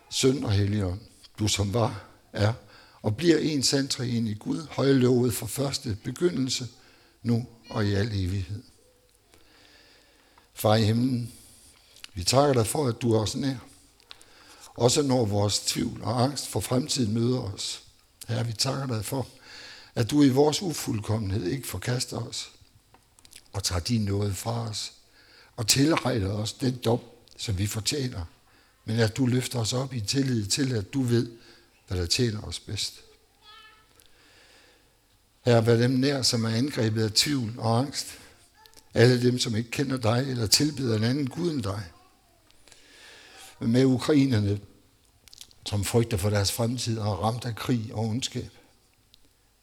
Søn 0.10 0.44
og 0.44 0.52
Helligånd, 0.52 1.00
du 1.40 1.48
som 1.48 1.74
var, 1.74 2.04
er 2.34 2.54
og 3.02 3.18
bliver 3.18 3.38
en 3.38 3.64
sand 3.64 4.00
i 4.00 4.34
Gud, 4.34 4.68
højlovet 4.70 5.34
fra 5.34 5.46
første 5.46 5.98
begyndelse, 6.04 6.68
nu 7.24 7.48
og 7.70 7.86
i 7.86 7.94
al 7.94 8.08
evighed. 8.08 8.64
Far 10.54 10.76
i 10.76 10.84
himlen, 10.84 11.34
vi 12.14 12.24
takker 12.24 12.54
dig 12.54 12.68
for, 12.68 12.88
at 12.88 13.02
du 13.02 13.14
er 13.14 13.20
os 13.20 13.36
nær. 13.36 13.58
Også 14.78 15.02
når 15.02 15.26
vores 15.26 15.60
tvivl 15.60 16.02
og 16.04 16.24
angst 16.24 16.48
for 16.48 16.60
fremtiden 16.60 17.14
møder 17.14 17.40
os. 17.40 17.82
Herre, 18.28 18.48
vi 18.48 18.54
takker 18.54 18.86
dig 18.86 19.06
for, 19.06 19.28
at 19.96 20.12
du 20.12 20.24
i 20.24 20.30
vores 20.30 20.62
ufuldkommenhed 20.62 21.46
ikke 21.46 21.68
forkaster 21.68 22.18
os 22.18 22.52
og 23.54 23.64
tager 23.64 23.80
din 23.80 24.02
nåde 24.02 24.34
fra 24.34 24.70
os 24.70 24.94
og 25.56 25.68
tilregner 25.68 26.34
os 26.34 26.54
den 26.54 26.78
dom, 26.78 27.00
som 27.38 27.58
vi 27.58 27.68
fortjener– 27.68 28.26
men 28.88 29.00
at 29.00 29.18
du 29.18 29.26
løfter 29.26 29.60
os 29.60 29.74
op 29.74 29.94
i 29.94 30.02
tillid 30.02 30.46
til, 30.46 30.76
at 30.76 30.94
du 30.94 31.02
ved, 31.02 31.32
hvad 31.88 31.98
der 31.98 32.06
tjener 32.06 32.42
os 32.42 32.60
bedst. 32.60 33.02
Her 35.46 35.62
vær 35.62 35.76
dem 35.76 35.92
nær, 35.92 36.22
som 36.22 36.46
er 36.46 36.50
angrebet 36.50 37.04
af 37.04 37.12
tvivl 37.12 37.54
og 37.58 37.80
angst. 37.80 38.08
Alle 38.94 39.22
dem, 39.22 39.40
som 39.40 39.56
ikke 39.56 39.72
kender 39.72 39.98
dig 39.98 40.26
eller 40.28 40.48
tilbeder 40.48 40.98
en 40.98 41.04
anden 41.04 41.30
Gud 41.30 41.52
end 41.52 41.64
dig. 41.64 41.84
Med 43.60 43.86
ukrainerne, 43.86 44.60
som 45.66 45.84
frygter 45.84 46.18
for 46.18 46.30
deres 46.30 46.52
fremtid 46.52 47.00
og 47.00 47.12
er 47.12 47.16
ramt 47.16 47.46
af 47.46 47.56
krig 47.56 47.90
og 47.94 48.06
ondskab. 48.06 48.52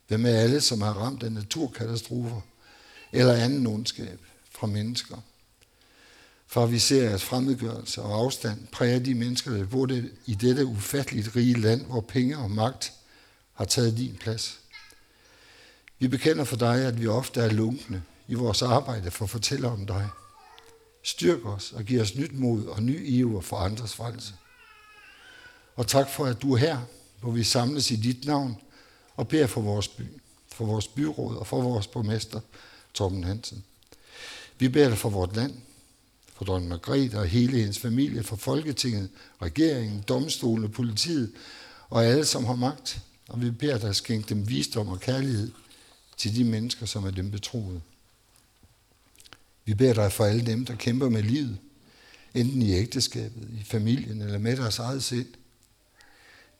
Hvem 0.09 0.21
med 0.21 0.37
alle, 0.37 0.61
som 0.61 0.81
er 0.81 0.93
ramt 0.93 1.23
af 1.23 1.33
naturkatastrofer 1.33 2.41
eller 3.13 3.33
anden 3.35 3.67
ondskab 3.67 4.21
fra 4.51 4.67
mennesker. 4.67 5.17
For 6.47 6.67
vi 6.67 6.79
ser, 6.79 7.15
at 7.15 7.23
fremmedgørelse 7.23 8.03
og 8.03 8.19
afstand 8.19 8.67
præger 8.73 8.99
de 8.99 9.15
mennesker, 9.15 9.51
der 9.51 9.67
bor 9.67 9.89
i 10.27 10.35
dette 10.35 10.67
ufatteligt 10.67 11.37
rige 11.37 11.61
land, 11.61 11.87
hvor 11.87 12.01
penge 12.01 12.39
og 12.39 12.51
magt 12.51 12.93
har 13.53 13.65
taget 13.65 13.97
din 13.97 14.17
plads. 14.21 14.59
Vi 15.99 16.09
bekender 16.09 16.45
for 16.45 16.57
dig, 16.57 16.87
at 16.87 17.01
vi 17.01 17.07
ofte 17.07 17.41
er 17.41 17.51
lunkne 17.51 18.03
i 18.29 18.35
vores 18.35 18.63
arbejde 18.63 19.11
for 19.11 19.25
at 19.25 19.31
fortælle 19.31 19.69
om 19.69 19.87
dig. 19.87 20.09
Styrk 21.07 21.47
os 21.47 21.73
og 21.73 21.85
giv 21.85 22.01
os 22.01 22.15
nyt 22.15 22.39
mod 22.39 22.65
og 22.67 22.83
ny 22.83 23.07
iver 23.07 23.41
for 23.41 23.57
andres 23.57 23.95
frelse. 23.95 24.35
Og 25.77 25.87
tak 25.87 26.11
for, 26.11 26.25
at 26.25 26.43
du 26.43 26.53
er 26.53 26.57
her, 26.57 26.79
hvor 27.21 27.31
vi 27.31 27.45
samles 27.45 27.91
i 27.91 27.97
dit 27.97 28.25
navn 28.25 28.57
og 29.17 29.29
beder 29.29 29.47
for 29.47 29.61
vores 29.61 29.89
by, 29.89 30.03
for 30.53 30.65
vores 30.65 30.89
byråd 30.89 31.37
og 31.37 31.47
for 31.47 31.63
vores 31.63 31.87
borgmester, 31.87 32.41
Torben 32.95 33.25
Hansen. 33.25 33.65
Vi 34.59 34.69
beder 34.69 34.89
dig 34.89 34.99
for 34.99 35.09
vort 35.09 35.37
land, 35.37 35.55
for 36.35 36.45
dronning 36.45 36.69
Margrethe 36.69 37.19
og 37.19 37.27
hele 37.27 37.59
hendes 37.59 37.79
familie, 37.79 38.23
for 38.23 38.37
Folketinget, 38.37 39.11
regeringen, 39.43 40.05
domstolene, 40.09 40.69
politiet 40.69 41.33
og 41.91 42.05
alle, 42.05 42.25
som 42.25 42.45
har 42.45 42.55
magt. 42.55 43.01
Og 43.29 43.43
vi 43.43 43.51
beder 43.51 43.79
dig 43.79 43.97
skænke 43.97 44.29
dem 44.29 44.49
visdom 44.49 44.89
og 44.89 45.01
kærlighed 45.01 45.53
til 46.17 46.37
de 46.37 46.45
mennesker, 46.45 46.87
som 46.87 47.05
er 47.05 47.11
dem 47.11 47.31
betroet. 47.31 47.81
Vi 49.65 49.75
beder 49.75 49.95
dig 49.95 50.13
for 50.13 50.25
alle 50.25 50.47
dem, 50.47 50.67
der 50.67 50.77
kæmper 50.77 51.09
med 51.09 51.23
livet, 51.23 51.59
enten 52.35 52.63
i 52.63 52.73
ægteskabet, 52.73 53.49
i 53.61 53.65
familien 53.65 54.23
eller 54.23 54.39
med 54.39 54.57
deres 54.57 54.79
eget 54.79 55.05
sind. 55.05 55.35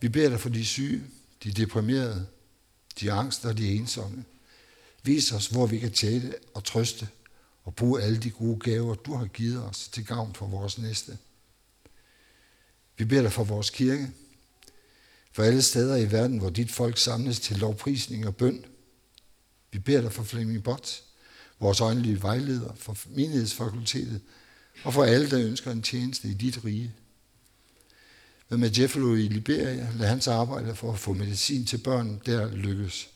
Vi 0.01 0.09
beder 0.09 0.29
dig 0.29 0.41
for 0.41 0.49
de 0.49 0.65
syge, 0.65 1.03
de 1.45 1.53
deprimerede, 1.53 2.27
de 3.01 3.13
angste 3.13 3.47
og 3.47 3.59
de 3.59 3.75
ensomme. 3.75 4.25
Vis 5.03 5.33
os, 5.33 5.47
hvor 5.47 5.67
vi 5.67 5.79
kan 5.79 5.93
tjene 5.93 6.35
og 6.55 6.65
trøste 6.65 7.09
og 7.65 7.75
bruge 7.75 8.03
alle 8.03 8.19
de 8.19 8.31
gode 8.31 8.59
gaver, 8.59 8.95
du 8.95 9.15
har 9.15 9.27
givet 9.27 9.63
os 9.63 9.89
til 9.89 10.07
gavn 10.07 10.35
for 10.35 10.47
vores 10.47 10.79
næste. 10.79 11.19
Vi 12.97 13.05
beder 13.05 13.23
dig 13.23 13.33
for 13.33 13.45
vores 13.45 13.71
kirke, 13.71 14.11
for 15.33 15.43
alle 15.43 15.63
steder 15.63 15.97
i 15.97 16.13
verden, 16.13 16.39
hvor 16.39 16.51
dit 16.51 16.71
folk 16.73 16.99
samles 16.99 17.41
til 17.41 17.57
lovprisning 17.57 18.27
og 18.27 18.37
bøn. 18.37 18.65
Vi 19.73 19.79
beder 19.79 20.01
dig 20.01 20.13
for 20.13 20.23
Flemming 20.23 20.63
Bots, 20.63 21.05
vores 21.61 21.81
åndelige 21.81 22.23
vejleder, 22.23 22.73
for 22.77 22.97
menighedsfakultetet 23.07 24.21
og 24.85 24.95
for 24.95 25.05
alle, 25.05 25.31
der 25.31 25.47
ønsker 25.47 25.71
en 25.71 25.83
tjeneste 25.83 26.29
i 26.29 26.35
dit 26.35 26.65
rige. 26.65 26.93
Hvad 28.49 28.59
med 28.59 28.79
Jeffalo 28.79 29.15
i 29.15 29.29
Liberia, 29.29 29.89
lad 29.99 30.09
hans 30.09 30.29
arbejde 30.29 30.75
for 30.75 30.93
at 30.93 30.99
få 30.99 31.13
medicin 31.13 31.65
til 31.67 31.79
børn 31.79 32.21
der 32.27 32.55
lykkes. 32.55 33.09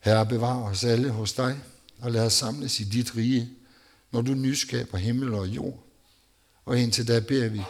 Herre, 0.00 0.26
bevar 0.26 0.62
os 0.62 0.84
alle 0.84 1.10
hos 1.10 1.32
dig, 1.32 1.58
og 1.98 2.12
lad 2.12 2.26
os 2.26 2.32
samles 2.32 2.80
i 2.80 2.84
dit 2.84 3.16
rige, 3.16 3.50
når 4.10 4.22
du 4.22 4.34
nyskaber 4.34 4.98
himmel 4.98 5.34
og 5.34 5.48
jord. 5.48 5.82
Og 6.64 6.78
indtil 6.78 7.08
da 7.08 7.20
beder 7.20 7.48
vi, 7.48 7.62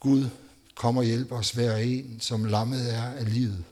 Gud, 0.00 0.28
kom 0.74 0.96
og 0.96 1.04
hjælp 1.04 1.32
os 1.32 1.50
hver 1.50 1.76
en, 1.76 2.20
som 2.20 2.44
lammet 2.44 2.94
er 2.94 3.02
af 3.02 3.34
livet, 3.34 3.64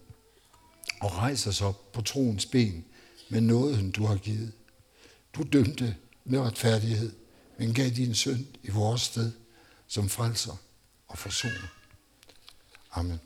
og 1.00 1.16
rejs 1.16 1.46
os 1.46 1.60
op 1.60 1.92
på 1.92 2.00
troens 2.00 2.46
ben 2.46 2.84
med 3.28 3.40
nåden, 3.40 3.90
du 3.90 4.04
har 4.04 4.16
givet. 4.16 4.52
Du 5.34 5.42
dømte 5.42 5.96
med 6.24 6.40
retfærdighed, 6.40 7.12
men 7.58 7.74
gav 7.74 7.90
din 7.90 8.14
søn 8.14 8.46
i 8.62 8.70
vores 8.70 9.00
sted 9.00 9.32
som 9.86 10.08
frelser 10.08 10.56
og 11.08 11.18
forsoner. 11.18 11.68
Amen. 12.92 13.20